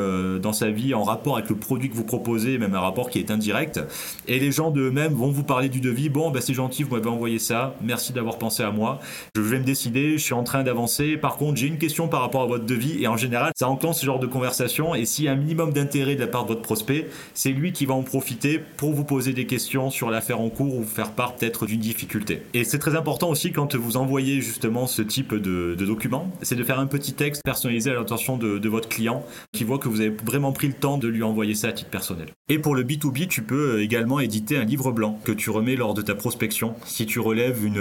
dans 0.41 0.53
sa 0.53 0.69
vie 0.69 0.93
en 0.93 1.03
rapport 1.03 1.35
avec 1.35 1.49
le 1.49 1.57
produit 1.57 1.89
que 1.89 1.95
vous 1.95 2.05
proposez, 2.05 2.57
même 2.57 2.73
un 2.73 2.79
rapport 2.79 3.09
qui 3.09 3.19
est 3.19 3.31
indirect. 3.31 3.81
Et 4.29 4.39
les 4.39 4.53
gens 4.53 4.71
de 4.71 4.79
eux-mêmes 4.79 5.11
vont 5.11 5.29
vous 5.29 5.43
parler 5.43 5.67
du 5.67 5.81
devis. 5.81 6.07
Bon, 6.07 6.31
bah, 6.31 6.39
c'est 6.39 6.53
gentil, 6.53 6.83
vous 6.83 6.95
m'avez 6.95 7.09
envoyé 7.09 7.37
ça. 7.37 7.75
Merci 7.81 7.96
d'avoir 8.13 8.37
pensé 8.37 8.63
à 8.63 8.71
moi. 8.71 8.99
Je 9.35 9.41
vais 9.41 9.59
me 9.59 9.63
décider, 9.63 10.17
je 10.17 10.23
suis 10.23 10.33
en 10.33 10.43
train 10.43 10.63
d'avancer. 10.63 11.17
Par 11.17 11.37
contre, 11.37 11.57
j'ai 11.57 11.67
une 11.67 11.77
question 11.77 12.07
par 12.07 12.21
rapport 12.21 12.43
à 12.43 12.45
votre 12.45 12.65
devis. 12.65 13.01
Et 13.01 13.07
en 13.07 13.17
général, 13.17 13.51
ça 13.55 13.67
enclenche 13.69 13.97
ce 13.97 14.05
genre 14.05 14.19
de 14.19 14.27
conversation. 14.27 14.95
Et 14.95 15.05
s'il 15.05 15.25
y 15.25 15.27
a 15.27 15.31
un 15.31 15.35
minimum 15.35 15.73
d'intérêt 15.73 16.15
de 16.15 16.21
la 16.21 16.27
part 16.27 16.43
de 16.43 16.49
votre 16.49 16.61
prospect, 16.61 17.07
c'est 17.33 17.51
lui 17.51 17.71
qui 17.71 17.85
va 17.85 17.93
en 17.93 18.03
profiter 18.03 18.59
pour 18.77 18.93
vous 18.93 19.03
poser 19.03 19.33
des 19.33 19.45
questions 19.45 19.89
sur 19.89 20.09
l'affaire 20.09 20.39
en 20.39 20.49
cours 20.49 20.75
ou 20.75 20.83
faire 20.83 21.11
part 21.11 21.35
peut-être 21.35 21.65
d'une 21.65 21.79
difficulté. 21.79 22.41
Et 22.53 22.63
c'est 22.63 22.79
très 22.79 22.95
important 22.95 23.29
aussi 23.29 23.51
quand 23.51 23.75
vous 23.75 23.97
envoyez 23.97 24.41
justement 24.41 24.87
ce 24.87 25.01
type 25.01 25.33
de, 25.33 25.75
de 25.77 25.85
document, 25.85 26.31
c'est 26.41 26.55
de 26.55 26.63
faire 26.63 26.79
un 26.79 26.87
petit 26.87 27.13
texte 27.13 27.41
personnalisé 27.43 27.91
à 27.91 27.93
l'intention 27.93 28.37
de, 28.37 28.57
de 28.57 28.69
votre 28.69 28.89
client 28.89 29.23
qui 29.51 29.63
voit 29.63 29.77
que 29.77 29.89
vous 29.89 30.01
avez 30.01 30.15
vraiment 30.23 30.51
pris 30.51 30.67
le 30.67 30.73
temps 30.73 30.97
de 30.97 31.07
lui 31.07 31.23
envoyer 31.23 31.55
ça 31.55 31.69
à 31.69 31.71
titre 31.71 31.89
personnel. 31.89 32.27
Et 32.49 32.59
pour 32.59 32.75
le 32.75 32.83
B2B, 32.83 33.27
tu 33.27 33.41
peux 33.41 33.81
également 33.81 34.19
éditer 34.19 34.57
un 34.57 34.63
livre 34.63 34.91
blanc 34.91 35.19
que 35.23 35.31
tu 35.31 35.49
remets 35.49 35.75
lors 35.75 35.93
de 35.93 36.01
ta 36.01 36.15
prospection. 36.15 36.75
Si 36.85 37.05
tu 37.05 37.19
relèves 37.19 37.65
une, 37.65 37.77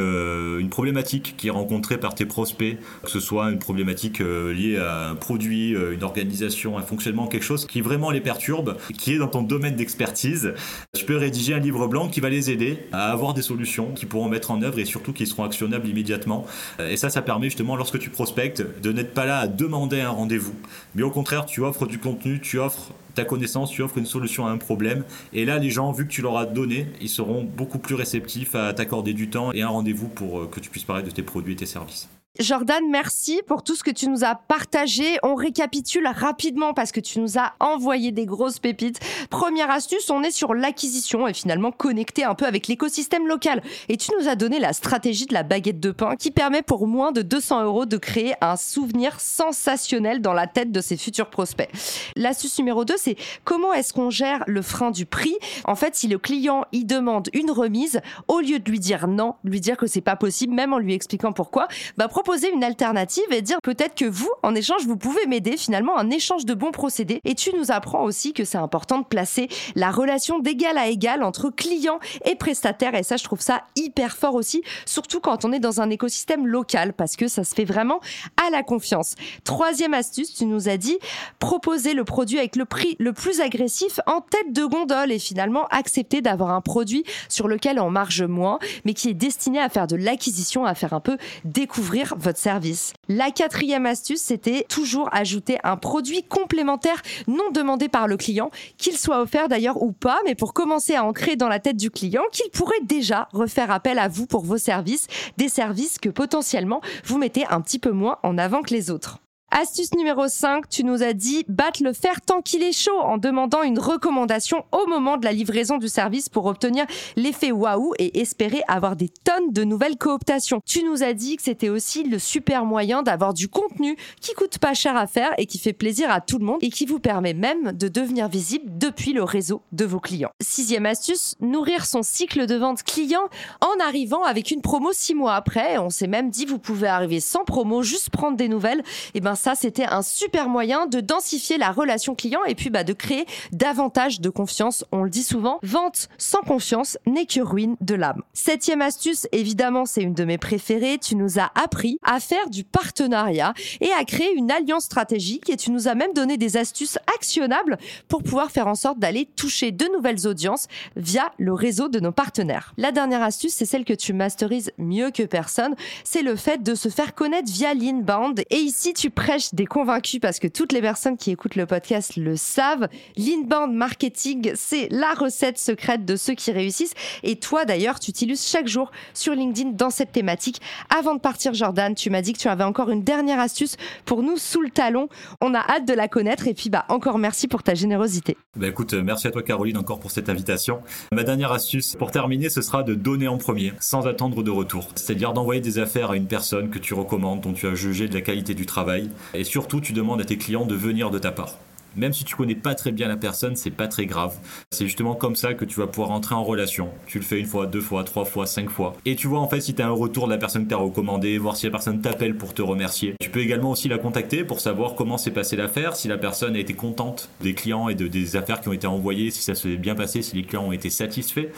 une 0.60 0.68
problématique 0.68 1.34
qui 1.36 1.48
est 1.48 1.50
rencontrée 1.50 1.98
par 1.98 2.14
tes 2.14 2.26
prospects, 2.26 2.78
que 3.02 3.10
ce 3.10 3.20
soit 3.20 3.50
une 3.50 3.58
problématique 3.58 4.20
euh, 4.20 4.52
liée 4.52 4.78
à 4.78 5.10
un 5.10 5.14
produit, 5.14 5.70
une 5.70 6.02
organisation, 6.02 6.78
un 6.78 6.82
fonctionnement, 6.82 7.26
quelque 7.26 7.44
chose 7.44 7.66
qui 7.66 7.80
vraiment 7.80 8.10
les 8.10 8.20
perturbe, 8.20 8.76
qui 8.98 9.14
est 9.14 9.18
dans 9.18 9.28
ton 9.28 9.42
domaine 9.42 9.76
d'expertise, 9.76 10.54
tu 10.94 11.04
peux 11.04 11.16
rédiger 11.16 11.54
un 11.54 11.58
livre 11.58 11.86
blanc 11.86 12.08
qui 12.08 12.20
va 12.20 12.28
les 12.28 12.50
aider 12.50 12.78
à 12.92 13.12
avoir 13.12 13.34
des 13.34 13.42
solutions 13.42 13.92
qu'ils 13.92 14.08
pourront 14.08 14.28
mettre 14.28 14.50
en 14.50 14.62
œuvre 14.62 14.78
et 14.78 14.84
surtout 14.84 15.12
qui 15.12 15.26
seront 15.26 15.44
actionnables 15.44 15.88
immédiatement. 15.88 16.46
Et 16.80 16.96
ça, 16.96 17.10
ça 17.10 17.22
permet 17.22 17.46
justement, 17.46 17.76
lorsque 17.76 17.98
tu 17.98 18.10
prospectes, 18.10 18.64
de 18.82 18.92
n'être 18.92 19.14
pas 19.14 19.26
là 19.26 19.40
à 19.40 19.46
demander 19.46 20.00
un 20.00 20.10
rendez-vous, 20.10 20.54
mais 20.94 21.02
au 21.02 21.10
contraire, 21.10 21.46
tu 21.46 21.62
offres 21.62 21.86
du 21.86 21.98
contenu, 21.98 22.40
tu 22.40 22.58
offres 22.58 22.92
ta 23.16 23.24
connaissance, 23.24 23.70
tu 23.70 23.82
offres 23.82 23.98
une 23.98 24.06
solution 24.06 24.46
à 24.46 24.50
un 24.50 24.58
problème. 24.58 25.04
Et 25.32 25.44
là, 25.44 25.58
les 25.58 25.70
gens, 25.70 25.90
vu 25.90 26.06
que 26.06 26.12
tu 26.12 26.22
leur 26.22 26.36
as 26.36 26.46
donné, 26.46 26.86
ils 27.00 27.08
seront 27.08 27.42
beaucoup 27.42 27.78
plus 27.78 27.94
réceptifs 27.96 28.54
à 28.54 28.72
t'accorder 28.72 29.14
du 29.14 29.28
temps 29.28 29.52
et 29.52 29.62
un 29.62 29.68
rendez-vous 29.68 30.08
pour 30.08 30.40
euh, 30.40 30.46
que 30.46 30.60
tu 30.60 30.70
puisses 30.70 30.84
parler 30.84 31.02
de 31.02 31.10
tes 31.10 31.22
produits 31.22 31.54
et 31.54 31.56
tes 31.56 31.66
services. 31.66 32.08
Jordan, 32.38 32.84
merci 32.90 33.40
pour 33.46 33.62
tout 33.62 33.74
ce 33.74 33.82
que 33.82 33.90
tu 33.90 34.08
nous 34.08 34.22
as 34.22 34.34
partagé. 34.34 35.18
On 35.22 35.34
récapitule 35.34 36.06
rapidement 36.06 36.74
parce 36.74 36.92
que 36.92 37.00
tu 37.00 37.18
nous 37.18 37.38
as 37.38 37.54
envoyé 37.60 38.12
des 38.12 38.26
grosses 38.26 38.58
pépites. 38.58 39.00
Première 39.30 39.70
astuce, 39.70 40.10
on 40.10 40.22
est 40.22 40.30
sur 40.30 40.52
l'acquisition 40.52 41.26
et 41.26 41.32
finalement 41.32 41.72
connecté 41.72 42.24
un 42.24 42.34
peu 42.34 42.44
avec 42.44 42.68
l'écosystème 42.68 43.26
local. 43.26 43.62
Et 43.88 43.96
tu 43.96 44.10
nous 44.18 44.28
as 44.28 44.34
donné 44.34 44.58
la 44.58 44.74
stratégie 44.74 45.24
de 45.24 45.32
la 45.32 45.44
baguette 45.44 45.80
de 45.80 45.90
pain 45.90 46.14
qui 46.16 46.30
permet 46.30 46.60
pour 46.60 46.86
moins 46.86 47.10
de 47.10 47.22
200 47.22 47.64
euros 47.64 47.86
de 47.86 47.96
créer 47.96 48.34
un 48.42 48.56
souvenir 48.56 49.18
sensationnel 49.18 50.20
dans 50.20 50.34
la 50.34 50.46
tête 50.46 50.70
de 50.70 50.80
ses 50.82 50.98
futurs 50.98 51.30
prospects. 51.30 51.70
L'astuce 52.16 52.58
numéro 52.58 52.84
2, 52.84 52.94
c'est 52.98 53.16
comment 53.44 53.72
est-ce 53.72 53.94
qu'on 53.94 54.10
gère 54.10 54.44
le 54.46 54.60
frein 54.60 54.90
du 54.90 55.06
prix? 55.06 55.36
En 55.64 55.74
fait, 55.74 55.94
si 55.94 56.06
le 56.06 56.18
client 56.18 56.64
y 56.72 56.84
demande 56.84 57.30
une 57.32 57.50
remise, 57.50 58.00
au 58.28 58.40
lieu 58.40 58.58
de 58.58 58.70
lui 58.70 58.78
dire 58.78 59.08
non, 59.08 59.36
lui 59.42 59.60
dire 59.60 59.78
que 59.78 59.86
c'est 59.86 60.02
pas 60.02 60.16
possible, 60.16 60.52
même 60.52 60.74
en 60.74 60.78
lui 60.78 60.92
expliquant 60.92 61.32
pourquoi, 61.32 61.66
bah, 61.96 62.08
proposer 62.26 62.52
une 62.52 62.64
alternative 62.64 63.22
et 63.30 63.40
dire 63.40 63.58
peut-être 63.62 63.94
que 63.94 64.04
vous, 64.04 64.28
en 64.42 64.56
échange, 64.56 64.84
vous 64.84 64.96
pouvez 64.96 65.24
m'aider 65.28 65.56
finalement 65.56 65.96
un 65.96 66.10
échange 66.10 66.44
de 66.44 66.54
bons 66.54 66.72
procédés. 66.72 67.20
Et 67.24 67.36
tu 67.36 67.54
nous 67.56 67.70
apprends 67.70 68.02
aussi 68.02 68.32
que 68.32 68.44
c'est 68.44 68.58
important 68.58 68.98
de 68.98 69.04
placer 69.04 69.48
la 69.76 69.92
relation 69.92 70.40
d'égal 70.40 70.76
à 70.76 70.88
égal 70.88 71.22
entre 71.22 71.50
client 71.50 72.00
et 72.24 72.34
prestataire. 72.34 72.96
Et 72.96 73.04
ça, 73.04 73.16
je 73.16 73.22
trouve 73.22 73.40
ça 73.40 73.62
hyper 73.76 74.16
fort 74.16 74.34
aussi, 74.34 74.64
surtout 74.86 75.20
quand 75.20 75.44
on 75.44 75.52
est 75.52 75.60
dans 75.60 75.80
un 75.80 75.88
écosystème 75.88 76.48
local, 76.48 76.94
parce 76.94 77.14
que 77.14 77.28
ça 77.28 77.44
se 77.44 77.54
fait 77.54 77.64
vraiment 77.64 78.00
à 78.44 78.50
la 78.50 78.64
confiance. 78.64 79.14
Troisième 79.44 79.94
astuce, 79.94 80.34
tu 80.34 80.46
nous 80.46 80.68
as 80.68 80.78
dit 80.78 80.98
proposer 81.38 81.94
le 81.94 82.02
produit 82.02 82.40
avec 82.40 82.56
le 82.56 82.64
prix 82.64 82.96
le 82.98 83.12
plus 83.12 83.40
agressif 83.40 84.00
en 84.08 84.20
tête 84.20 84.52
de 84.52 84.64
gondole 84.64 85.12
et 85.12 85.20
finalement 85.20 85.66
accepter 85.70 86.22
d'avoir 86.22 86.50
un 86.50 86.60
produit 86.60 87.04
sur 87.28 87.46
lequel 87.46 87.78
on 87.78 87.90
marge 87.90 88.24
moins, 88.24 88.58
mais 88.84 88.94
qui 88.94 89.10
est 89.10 89.14
destiné 89.14 89.60
à 89.60 89.68
faire 89.68 89.86
de 89.86 89.94
l'acquisition, 89.94 90.64
à 90.64 90.74
faire 90.74 90.92
un 90.92 91.00
peu 91.00 91.18
découvrir 91.44 92.15
votre 92.18 92.38
service. 92.38 92.92
La 93.08 93.30
quatrième 93.30 93.86
astuce, 93.86 94.20
c'était 94.20 94.64
toujours 94.68 95.08
ajouter 95.12 95.58
un 95.64 95.76
produit 95.76 96.22
complémentaire 96.22 97.02
non 97.26 97.50
demandé 97.52 97.88
par 97.88 98.08
le 98.08 98.16
client, 98.16 98.50
qu'il 98.78 98.96
soit 98.96 99.20
offert 99.20 99.48
d'ailleurs 99.48 99.82
ou 99.82 99.92
pas, 99.92 100.18
mais 100.24 100.34
pour 100.34 100.54
commencer 100.54 100.94
à 100.94 101.04
ancrer 101.04 101.36
dans 101.36 101.48
la 101.48 101.58
tête 101.58 101.76
du 101.76 101.90
client 101.90 102.22
qu'il 102.32 102.50
pourrait 102.50 102.74
déjà 102.84 103.28
refaire 103.32 103.70
appel 103.70 103.98
à 103.98 104.08
vous 104.08 104.26
pour 104.26 104.44
vos 104.44 104.58
services, 104.58 105.06
des 105.36 105.48
services 105.48 105.98
que 105.98 106.08
potentiellement 106.08 106.80
vous 107.04 107.18
mettez 107.18 107.46
un 107.46 107.60
petit 107.60 107.78
peu 107.78 107.90
moins 107.90 108.18
en 108.22 108.38
avant 108.38 108.62
que 108.62 108.74
les 108.74 108.90
autres. 108.90 109.18
Astuce 109.52 109.94
numéro 109.94 110.26
5, 110.26 110.68
tu 110.68 110.82
nous 110.82 111.04
as 111.04 111.12
dit 111.12 111.44
battre 111.46 111.84
le 111.84 111.92
fer 111.92 112.20
tant 112.20 112.42
qu'il 112.42 112.64
est 112.64 112.72
chaud 112.72 112.98
en 112.98 113.16
demandant 113.16 113.62
une 113.62 113.78
recommandation 113.78 114.64
au 114.72 114.88
moment 114.88 115.18
de 115.18 115.24
la 115.24 115.30
livraison 115.30 115.78
du 115.78 115.86
service 115.86 116.28
pour 116.28 116.46
obtenir 116.46 116.84
l'effet 117.14 117.52
waouh 117.52 117.94
et 118.00 118.20
espérer 118.20 118.62
avoir 118.66 118.96
des 118.96 119.08
tonnes 119.08 119.52
de 119.52 119.62
nouvelles 119.62 119.98
cooptations. 119.98 120.60
Tu 120.66 120.82
nous 120.82 121.04
as 121.04 121.12
dit 121.12 121.36
que 121.36 121.44
c'était 121.44 121.68
aussi 121.68 122.02
le 122.02 122.18
super 122.18 122.64
moyen 122.64 123.04
d'avoir 123.04 123.34
du 123.34 123.46
contenu 123.46 123.96
qui 124.20 124.34
coûte 124.34 124.58
pas 124.58 124.74
cher 124.74 124.96
à 124.96 125.06
faire 125.06 125.30
et 125.38 125.46
qui 125.46 125.58
fait 125.58 125.72
plaisir 125.72 126.10
à 126.10 126.20
tout 126.20 126.38
le 126.38 126.44
monde 126.44 126.58
et 126.60 126.70
qui 126.70 126.84
vous 126.84 126.98
permet 126.98 127.32
même 127.32 127.70
de 127.70 127.86
devenir 127.86 128.28
visible 128.28 128.64
depuis 128.76 129.12
le 129.12 129.22
réseau 129.22 129.62
de 129.70 129.84
vos 129.84 130.00
clients. 130.00 130.32
Sixième 130.42 130.86
astuce, 130.86 131.36
nourrir 131.40 131.86
son 131.86 132.02
cycle 132.02 132.46
de 132.46 132.56
vente 132.56 132.82
client 132.82 133.28
en 133.60 133.86
arrivant 133.86 134.24
avec 134.24 134.50
une 134.50 134.60
promo 134.60 134.90
six 134.92 135.14
mois 135.14 135.36
après. 135.36 135.78
On 135.78 135.88
s'est 135.88 136.08
même 136.08 136.30
dit 136.30 136.46
vous 136.46 136.58
pouvez 136.58 136.88
arriver 136.88 137.20
sans 137.20 137.44
promo, 137.44 137.84
juste 137.84 138.10
prendre 138.10 138.36
des 138.36 138.48
nouvelles. 138.48 138.82
Et 139.14 139.20
ben 139.20 139.35
ça, 139.36 139.54
c'était 139.54 139.86
un 139.86 140.02
super 140.02 140.48
moyen 140.48 140.86
de 140.86 141.00
densifier 141.00 141.58
la 141.58 141.70
relation 141.70 142.14
client 142.14 142.44
et 142.46 142.54
puis 142.54 142.70
bah, 142.70 142.84
de 142.84 142.92
créer 142.92 143.26
davantage 143.52 144.20
de 144.20 144.30
confiance. 144.30 144.84
On 144.92 145.02
le 145.02 145.10
dit 145.10 145.22
souvent, 145.22 145.58
vente 145.62 146.08
sans 146.18 146.40
confiance 146.40 146.98
n'est 147.06 147.26
que 147.26 147.40
ruine 147.40 147.76
de 147.80 147.94
l'âme. 147.94 148.22
Septième 148.32 148.82
astuce, 148.82 149.26
évidemment, 149.32 149.86
c'est 149.86 150.02
une 150.02 150.14
de 150.14 150.24
mes 150.24 150.38
préférées. 150.38 150.98
Tu 150.98 151.16
nous 151.16 151.38
as 151.38 151.50
appris 151.54 151.98
à 152.02 152.20
faire 152.20 152.50
du 152.50 152.64
partenariat 152.64 153.54
et 153.80 153.90
à 153.92 154.04
créer 154.04 154.32
une 154.34 154.50
alliance 154.50 154.84
stratégique 154.84 155.50
et 155.50 155.56
tu 155.56 155.70
nous 155.70 155.88
as 155.88 155.94
même 155.94 156.12
donné 156.12 156.36
des 156.36 156.56
astuces 156.56 156.98
actionnables 157.14 157.78
pour 158.08 158.22
pouvoir 158.22 158.50
faire 158.50 158.66
en 158.66 158.74
sorte 158.74 158.98
d'aller 158.98 159.26
toucher 159.36 159.72
de 159.72 159.86
nouvelles 159.94 160.26
audiences 160.26 160.66
via 160.96 161.32
le 161.38 161.52
réseau 161.52 161.88
de 161.88 162.00
nos 162.00 162.12
partenaires. 162.12 162.74
La 162.76 162.92
dernière 162.92 163.22
astuce, 163.22 163.54
c'est 163.54 163.66
celle 163.66 163.84
que 163.84 163.92
tu 163.92 164.12
masterises 164.12 164.72
mieux 164.78 165.10
que 165.10 165.22
personne, 165.22 165.74
c'est 166.04 166.22
le 166.22 166.36
fait 166.36 166.62
de 166.62 166.74
se 166.74 166.88
faire 166.88 167.14
connaître 167.14 167.50
via 167.50 167.74
l'inbound. 167.74 168.42
Et 168.50 168.58
ici, 168.58 168.92
tu 168.92 169.10
prêches 169.26 169.54
des 169.54 169.66
convaincus 169.66 170.20
parce 170.20 170.38
que 170.38 170.46
toutes 170.46 170.72
les 170.72 170.80
personnes 170.80 171.16
qui 171.16 171.32
écoutent 171.32 171.56
le 171.56 171.66
podcast 171.66 172.14
le 172.16 172.36
savent. 172.36 172.86
L'inbound 173.16 173.74
marketing, 173.74 174.52
c'est 174.54 174.86
la 174.92 175.14
recette 175.14 175.58
secrète 175.58 176.04
de 176.04 176.14
ceux 176.14 176.34
qui 176.34 176.52
réussissent. 176.52 176.94
Et 177.24 177.34
toi, 177.34 177.64
d'ailleurs, 177.64 177.98
tu 177.98 178.12
t'illustres 178.12 178.48
chaque 178.48 178.68
jour 178.68 178.92
sur 179.14 179.34
LinkedIn 179.34 179.70
dans 179.70 179.90
cette 179.90 180.12
thématique. 180.12 180.60
Avant 180.96 181.16
de 181.16 181.18
partir, 181.18 181.54
Jordan, 181.54 181.96
tu 181.96 182.08
m'as 182.08 182.22
dit 182.22 182.34
que 182.34 182.38
tu 182.38 182.46
avais 182.46 182.62
encore 182.62 182.88
une 182.90 183.02
dernière 183.02 183.40
astuce 183.40 183.76
pour 184.04 184.22
nous 184.22 184.36
sous 184.36 184.62
le 184.62 184.70
talon. 184.70 185.08
On 185.40 185.54
a 185.54 185.58
hâte 185.58 185.88
de 185.88 185.92
la 185.92 186.06
connaître. 186.06 186.46
Et 186.46 186.54
puis, 186.54 186.70
bah, 186.70 186.84
encore 186.88 187.18
merci 187.18 187.48
pour 187.48 187.64
ta 187.64 187.74
générosité. 187.74 188.36
Bah 188.54 188.68
écoute, 188.68 188.94
euh, 188.94 189.02
merci 189.02 189.26
à 189.26 189.32
toi, 189.32 189.42
Caroline, 189.42 189.76
encore 189.76 189.98
pour 189.98 190.12
cette 190.12 190.28
invitation. 190.28 190.82
Ma 191.10 191.24
dernière 191.24 191.50
astuce, 191.50 191.96
pour 191.96 192.12
terminer, 192.12 192.48
ce 192.48 192.62
sera 192.62 192.84
de 192.84 192.94
donner 192.94 193.26
en 193.26 193.38
premier, 193.38 193.72
sans 193.80 194.06
attendre 194.06 194.44
de 194.44 194.52
retour. 194.52 194.86
C'est-à-dire 194.94 195.32
d'envoyer 195.32 195.60
des 195.60 195.80
affaires 195.80 196.12
à 196.12 196.16
une 196.16 196.28
personne 196.28 196.70
que 196.70 196.78
tu 196.78 196.94
recommandes, 196.94 197.40
dont 197.40 197.54
tu 197.54 197.66
as 197.66 197.74
jugé 197.74 198.06
de 198.06 198.14
la 198.14 198.20
qualité 198.20 198.54
du 198.54 198.66
travail. 198.66 199.10
Et 199.34 199.44
surtout, 199.44 199.80
tu 199.80 199.92
demandes 199.92 200.20
à 200.20 200.24
tes 200.24 200.38
clients 200.38 200.66
de 200.66 200.74
venir 200.74 201.10
de 201.10 201.18
ta 201.18 201.32
part. 201.32 201.54
Même 201.96 202.12
si 202.12 202.24
tu 202.24 202.36
connais 202.36 202.54
pas 202.54 202.74
très 202.74 202.92
bien 202.92 203.08
la 203.08 203.16
personne, 203.16 203.56
c'est 203.56 203.70
pas 203.70 203.88
très 203.88 204.04
grave. 204.04 204.34
C'est 204.70 204.84
justement 204.84 205.14
comme 205.14 205.34
ça 205.34 205.54
que 205.54 205.64
tu 205.64 205.80
vas 205.80 205.86
pouvoir 205.86 206.10
entrer 206.10 206.34
en 206.34 206.44
relation. 206.44 206.90
Tu 207.06 207.18
le 207.18 207.24
fais 207.24 207.38
une 207.38 207.46
fois, 207.46 207.66
deux 207.66 207.80
fois, 207.80 208.04
trois 208.04 208.26
fois, 208.26 208.46
cinq 208.46 208.68
fois. 208.68 208.94
Et 209.06 209.16
tu 209.16 209.28
vois 209.28 209.40
en 209.40 209.48
fait 209.48 209.60
si 209.60 209.74
tu 209.74 209.80
as 209.80 209.86
un 209.86 209.90
retour 209.90 210.26
de 210.26 210.32
la 210.32 210.38
personne 210.38 210.64
que 210.64 210.68
tu 210.68 210.74
as 210.74 210.78
recommandé, 210.78 211.38
voir 211.38 211.56
si 211.56 211.64
la 211.64 211.72
personne 211.72 212.02
t'appelle 212.02 212.36
pour 212.36 212.52
te 212.52 212.60
remercier. 212.60 213.14
Tu 213.18 213.30
peux 213.30 213.40
également 213.40 213.70
aussi 213.70 213.88
la 213.88 213.96
contacter 213.96 214.44
pour 214.44 214.60
savoir 214.60 214.94
comment 214.94 215.16
s'est 215.16 215.30
passée 215.30 215.56
l'affaire, 215.56 215.96
si 215.96 216.08
la 216.08 216.18
personne 216.18 216.54
a 216.54 216.58
été 216.58 216.74
contente 216.74 217.30
des 217.40 217.54
clients 217.54 217.88
et 217.88 217.94
de, 217.94 218.08
des 218.08 218.36
affaires 218.36 218.60
qui 218.60 218.68
ont 218.68 218.74
été 218.74 218.86
envoyées, 218.86 219.30
si 219.30 219.42
ça 219.42 219.54
s'est 219.54 219.76
bien 219.76 219.94
passé, 219.94 220.20
si 220.20 220.36
les 220.36 220.42
clients 220.42 220.64
ont 220.64 220.72
été 220.72 220.90
satisfaits. 220.90 221.48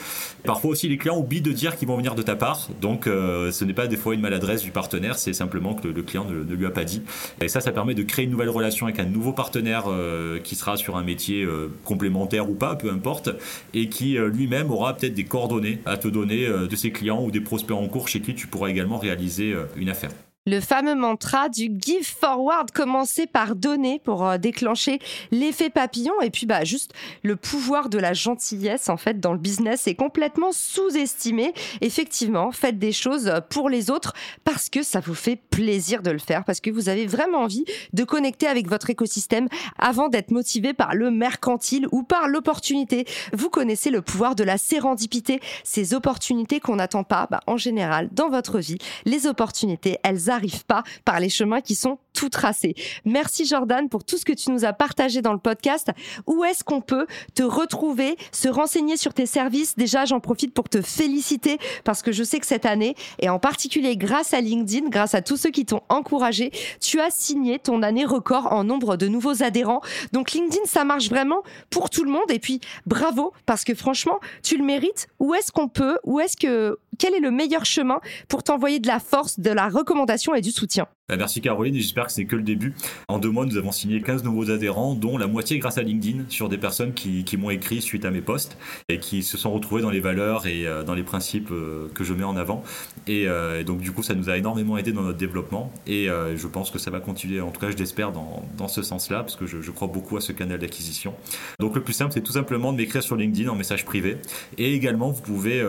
Parfois 0.43 0.71
aussi 0.71 0.87
les 0.87 0.97
clients 0.97 1.17
oublient 1.17 1.41
de 1.41 1.51
dire 1.51 1.75
qu'ils 1.75 1.87
vont 1.87 1.97
venir 1.97 2.15
de 2.15 2.21
ta 2.21 2.35
part. 2.35 2.69
Donc 2.81 3.07
euh, 3.07 3.51
ce 3.51 3.65
n'est 3.65 3.73
pas 3.73 3.87
des 3.87 3.97
fois 3.97 4.13
une 4.13 4.21
maladresse 4.21 4.61
du 4.61 4.71
partenaire, 4.71 5.17
c'est 5.17 5.33
simplement 5.33 5.73
que 5.73 5.87
le, 5.87 6.01
client 6.01 6.25
ne, 6.25 6.55
lui 6.55 6.65
a 6.65 6.71
pas 6.71 6.85
dit. 6.85 7.01
Et 7.41 7.49
ça, 7.49 7.59
ça 7.59 7.71
permet 7.71 7.93
de 7.93 8.03
créer 8.03 8.25
une 8.25 8.31
nouvelle 8.31 8.49
relation 8.49 8.85
avec 8.85 8.99
un 8.99 9.05
nouveau 9.05 9.33
partenaire. 9.33 9.85
Euh, 9.87 10.28
qui 10.37 10.55
sera 10.55 10.77
sur 10.77 10.97
un 10.97 11.03
métier 11.03 11.43
euh, 11.43 11.71
complémentaire 11.83 12.49
ou 12.49 12.53
pas, 12.53 12.75
peu 12.75 12.91
importe, 12.91 13.29
et 13.73 13.89
qui 13.89 14.17
euh, 14.17 14.29
lui-même 14.29 14.69
aura 14.69 14.95
peut-être 14.95 15.15
des 15.15 15.25
coordonnées 15.25 15.79
à 15.85 15.97
te 15.97 16.07
donner 16.07 16.47
de 16.47 16.75
ses 16.75 16.91
clients 16.91 17.23
ou 17.23 17.31
des 17.31 17.41
prospects 17.41 17.75
en 17.75 17.87
cours 17.87 18.07
chez 18.07 18.21
qui 18.21 18.35
tu 18.35 18.47
pourras 18.47 18.69
également 18.69 18.97
réaliser 18.97 19.55
une 19.75 19.89
affaire 19.89 20.11
le 20.49 20.59
fameux 20.61 20.95
mantra 20.95 21.47
du 21.47 21.69
give 21.79 22.07
forward, 22.07 22.71
commencer 22.71 23.27
par 23.27 23.55
donner 23.55 24.01
pour 24.03 24.27
euh, 24.27 24.37
déclencher 24.37 24.99
l'effet 25.29 25.69
papillon 25.69 26.13
et 26.21 26.31
puis 26.31 26.47
bah 26.47 26.63
juste 26.63 26.93
le 27.21 27.35
pouvoir 27.35 27.89
de 27.89 27.99
la 27.99 28.13
gentillesse 28.13 28.89
en 28.89 28.97
fait 28.97 29.19
dans 29.19 29.33
le 29.33 29.37
business 29.37 29.87
est 29.87 29.93
complètement 29.93 30.51
sous-estimé. 30.51 31.53
Effectivement, 31.81 32.51
faites 32.51 32.79
des 32.79 32.91
choses 32.91 33.31
pour 33.51 33.69
les 33.69 33.91
autres 33.91 34.13
parce 34.43 34.69
que 34.69 34.81
ça 34.81 34.99
vous 34.99 35.13
fait 35.13 35.35
plaisir 35.35 36.01
de 36.01 36.09
le 36.09 36.17
faire 36.19 36.43
parce 36.43 36.61
que 36.61 36.71
vous 36.71 36.89
avez 36.89 37.05
vraiment 37.05 37.43
envie 37.43 37.65
de 37.93 38.03
connecter 38.03 38.47
avec 38.47 38.67
votre 38.67 38.89
écosystème 38.89 39.49
avant 39.77 40.09
d'être 40.09 40.31
motivé 40.31 40.73
par 40.73 40.95
le 40.95 41.11
mercantile 41.11 41.87
ou 41.91 42.01
par 42.01 42.27
l'opportunité. 42.27 43.05
Vous 43.33 43.49
connaissez 43.49 43.91
le 43.91 44.01
pouvoir 44.01 44.33
de 44.33 44.43
la 44.43 44.57
sérendipité, 44.57 45.41
ces 45.63 45.93
opportunités 45.93 46.59
qu'on 46.59 46.77
n'attend 46.77 47.03
pas 47.03 47.27
bah, 47.29 47.41
en 47.45 47.57
général 47.57 48.09
dans 48.11 48.29
votre 48.29 48.57
vie. 48.57 48.79
Les 49.05 49.27
opportunités, 49.27 49.97
elles 50.03 50.31
arrivent 50.31 50.38
n'arrive 50.39 50.65
pas 50.65 50.83
par 51.03 51.19
les 51.19 51.29
chemins 51.29 51.61
qui 51.61 51.75
sont 51.75 51.99
tout 52.13 52.29
tracés. 52.29 52.75
Merci 53.05 53.45
Jordan 53.45 53.89
pour 53.89 54.03
tout 54.03 54.17
ce 54.17 54.25
que 54.25 54.33
tu 54.33 54.51
nous 54.51 54.65
as 54.65 54.73
partagé 54.73 55.21
dans 55.21 55.33
le 55.33 55.39
podcast. 55.39 55.89
Où 56.27 56.43
est-ce 56.43 56.63
qu'on 56.63 56.81
peut 56.81 57.07
te 57.35 57.43
retrouver, 57.43 58.17
se 58.31 58.47
renseigner 58.47 58.97
sur 58.97 59.13
tes 59.13 59.25
services? 59.25 59.75
Déjà, 59.75 60.05
j'en 60.05 60.19
profite 60.19 60.53
pour 60.53 60.69
te 60.69 60.81
féliciter 60.81 61.57
parce 61.83 62.01
que 62.01 62.11
je 62.11 62.23
sais 62.23 62.39
que 62.39 62.45
cette 62.45 62.65
année, 62.65 62.95
et 63.19 63.29
en 63.29 63.39
particulier 63.39 63.97
grâce 63.97 64.33
à 64.33 64.41
LinkedIn, 64.41 64.89
grâce 64.89 65.13
à 65.13 65.21
tous 65.21 65.37
ceux 65.37 65.51
qui 65.51 65.65
t'ont 65.65 65.81
encouragé, 65.89 66.51
tu 66.81 66.99
as 66.99 67.09
signé 67.09 67.59
ton 67.59 67.83
année 67.83 68.05
record 68.05 68.51
en 68.53 68.63
nombre 68.63 68.95
de 68.95 69.07
nouveaux 69.07 69.43
adhérents. 69.43 69.81
Donc 70.13 70.31
LinkedIn, 70.31 70.65
ça 70.65 70.85
marche 70.85 71.09
vraiment 71.09 71.43
pour 71.69 71.89
tout 71.89 72.03
le 72.03 72.11
monde. 72.11 72.29
Et 72.29 72.39
puis, 72.39 72.61
bravo 72.85 73.33
parce 73.45 73.63
que 73.63 73.73
franchement, 73.73 74.19
tu 74.43 74.57
le 74.57 74.63
mérites. 74.63 75.07
Où 75.19 75.33
est-ce 75.33 75.51
qu'on 75.51 75.67
peut 75.67 75.99
Où 76.03 76.19
est-ce 76.19 76.37
que 76.37 76.79
quel 76.99 77.15
est 77.15 77.19
le 77.19 77.31
meilleur 77.31 77.65
chemin 77.65 77.99
pour 78.27 78.43
t'envoyer 78.43 78.79
de 78.79 78.87
la 78.87 78.99
force, 78.99 79.39
de 79.39 79.49
la 79.49 79.69
recommandation 79.69 80.35
et 80.35 80.41
du 80.41 80.51
soutien? 80.51 80.87
Merci 81.17 81.41
Caroline 81.41 81.75
j'espère 81.75 82.07
que 82.07 82.11
c'est 82.11 82.25
que 82.25 82.35
le 82.35 82.43
début. 82.43 82.73
En 83.07 83.19
deux 83.19 83.29
mois, 83.29 83.45
nous 83.45 83.57
avons 83.57 83.71
signé 83.71 84.01
15 84.01 84.23
nouveaux 84.23 84.51
adhérents, 84.51 84.95
dont 84.95 85.17
la 85.17 85.27
moitié 85.27 85.59
grâce 85.59 85.77
à 85.77 85.83
LinkedIn, 85.83 86.25
sur 86.29 86.49
des 86.49 86.57
personnes 86.57 86.93
qui, 86.93 87.25
m'ont 87.37 87.49
écrit 87.49 87.81
suite 87.81 88.05
à 88.05 88.11
mes 88.11 88.21
posts 88.21 88.57
et 88.89 88.99
qui 88.99 89.23
se 89.23 89.37
sont 89.37 89.51
retrouvées 89.51 89.81
dans 89.81 89.89
les 89.89 89.99
valeurs 89.99 90.45
et 90.45 90.67
euh, 90.67 90.83
dans 90.83 90.93
les 90.93 91.03
principes 91.03 91.51
euh, 91.51 91.87
que 91.93 92.03
je 92.03 92.13
mets 92.13 92.23
en 92.23 92.35
avant. 92.35 92.63
Euh, 93.07 93.59
et, 93.59 93.63
donc 93.63 93.79
du 93.79 93.91
coup, 93.91 94.03
ça 94.03 94.15
nous 94.15 94.29
a 94.29 94.37
énormément 94.37 94.77
aidé 94.77 94.91
dans 94.91 95.01
notre 95.01 95.17
développement 95.17 95.71
et 95.87 96.07
je 96.07 96.47
pense 96.47 96.71
que 96.71 96.79
ça 96.79 96.91
va 96.91 96.99
continuer, 96.99 97.41
en 97.41 97.51
tout 97.51 97.59
cas 97.59 97.71
je 97.71 97.77
l'espère, 97.77 98.11
dans, 98.11 98.67
ce 98.67 98.81
sens-là, 98.81 99.19
parce 99.19 99.35
que 99.35 99.45
je, 99.45 99.71
crois 99.71 99.87
beaucoup 99.87 100.17
à 100.17 100.21
ce 100.21 100.31
canal 100.31 100.59
d'acquisition. 100.59 101.13
Donc 101.59 101.75
le 101.75 101.81
plus 101.81 101.93
simple, 101.93 102.11
c'est 102.13 102.21
tout 102.21 102.33
simplement 102.33 102.71
de 102.71 102.77
m'écrire 102.77 103.01
sur 103.01 103.15
LinkedIn 103.15 103.49
en 103.49 103.55
message 103.55 103.85
privé. 103.85 104.17
Et 104.57 104.73
également, 104.73 105.11
vous 105.11 105.21
pouvez 105.21 105.65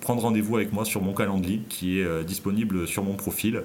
prendre 0.00 0.22
rendez-vous 0.22 0.56
avec 0.56 0.72
moi 0.72 0.84
sur 0.84 1.02
mon 1.02 1.12
calendrier 1.12 1.62
qui 1.68 2.00
est 2.00 2.24
disponible 2.24 2.86
sur 2.86 3.04
mon 3.04 3.14
profil 3.14 3.62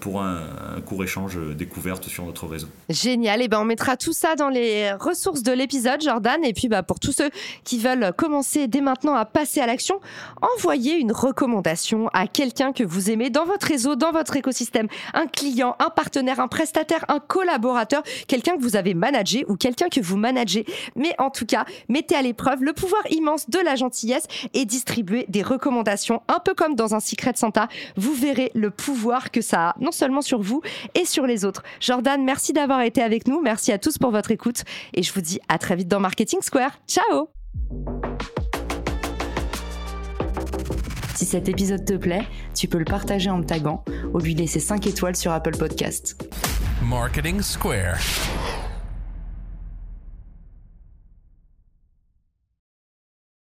pour 0.00 0.11
un, 0.20 0.80
court 0.84 1.04
échange 1.04 1.38
découverte 1.56 2.08
sur 2.08 2.24
notre 2.24 2.46
réseau. 2.46 2.66
Génial. 2.88 3.42
Et 3.42 3.48
ben 3.48 3.60
on 3.60 3.64
mettra 3.64 3.96
tout 3.96 4.12
ça 4.12 4.34
dans 4.36 4.48
les 4.48 4.92
ressources 4.92 5.42
de 5.42 5.52
l'épisode, 5.52 6.02
Jordan. 6.02 6.44
Et 6.44 6.52
puis 6.52 6.68
bah, 6.68 6.82
pour 6.82 7.00
tous 7.00 7.12
ceux 7.12 7.30
qui 7.64 7.78
veulent 7.78 8.12
commencer 8.16 8.68
dès 8.68 8.80
maintenant 8.80 9.14
à 9.14 9.24
passer 9.24 9.60
à 9.60 9.66
l'action, 9.66 10.00
envoyez 10.56 10.96
une 10.96 11.12
recommandation 11.12 12.08
à 12.12 12.26
quelqu'un 12.26 12.72
que 12.72 12.84
vous 12.84 13.10
aimez 13.10 13.30
dans 13.30 13.44
votre 13.44 13.66
réseau, 13.66 13.96
dans 13.96 14.12
votre 14.12 14.36
écosystème. 14.36 14.88
Un 15.14 15.26
client, 15.26 15.76
un 15.78 15.90
partenaire, 15.90 16.40
un 16.40 16.48
prestataire, 16.48 17.04
un 17.08 17.20
collaborateur, 17.20 18.02
quelqu'un 18.26 18.56
que 18.56 18.62
vous 18.62 18.76
avez 18.76 18.94
managé 18.94 19.44
ou 19.48 19.56
quelqu'un 19.56 19.88
que 19.88 20.00
vous 20.00 20.16
managez. 20.16 20.66
Mais 20.96 21.14
en 21.18 21.30
tout 21.30 21.46
cas, 21.46 21.64
mettez 21.88 22.14
à 22.14 22.22
l'épreuve 22.22 22.62
le 22.62 22.72
pouvoir 22.72 23.02
immense 23.10 23.48
de 23.48 23.58
la 23.58 23.76
gentillesse 23.76 24.26
et 24.54 24.64
distribuez 24.64 25.26
des 25.28 25.42
recommandations, 25.42 26.22
un 26.28 26.38
peu 26.38 26.54
comme 26.54 26.74
dans 26.74 26.94
un 26.94 27.00
Secret 27.00 27.32
Santa. 27.36 27.68
Vous 27.96 28.14
verrez 28.14 28.50
le 28.54 28.70
pouvoir 28.70 29.30
que 29.30 29.40
ça 29.40 29.70
a, 29.70 29.74
non 29.80 29.92
seulement 30.02 30.20
sur 30.20 30.42
vous 30.42 30.62
et 30.96 31.04
sur 31.04 31.28
les 31.28 31.44
autres. 31.44 31.62
Jordan, 31.78 32.24
merci 32.24 32.52
d'avoir 32.52 32.80
été 32.80 33.00
avec 33.00 33.28
nous. 33.28 33.40
Merci 33.40 33.70
à 33.70 33.78
tous 33.78 33.98
pour 33.98 34.10
votre 34.10 34.32
écoute. 34.32 34.64
Et 34.94 35.04
je 35.04 35.12
vous 35.12 35.20
dis 35.20 35.38
à 35.48 35.58
très 35.58 35.76
vite 35.76 35.86
dans 35.86 36.00
Marketing 36.00 36.40
Square. 36.42 36.72
Ciao 36.88 37.28
Si 41.14 41.24
cet 41.24 41.48
épisode 41.48 41.84
te 41.84 41.94
plaît, 41.94 42.26
tu 42.52 42.66
peux 42.66 42.78
le 42.78 42.84
partager 42.84 43.30
en 43.30 43.38
me 43.38 43.44
taguant 43.44 43.84
ou 44.12 44.18
lui 44.18 44.34
laisser 44.34 44.58
5 44.58 44.88
étoiles 44.88 45.14
sur 45.14 45.30
Apple 45.30 45.56
Podcast. 45.56 46.20
Marketing 46.82 47.40
Square. 47.40 47.98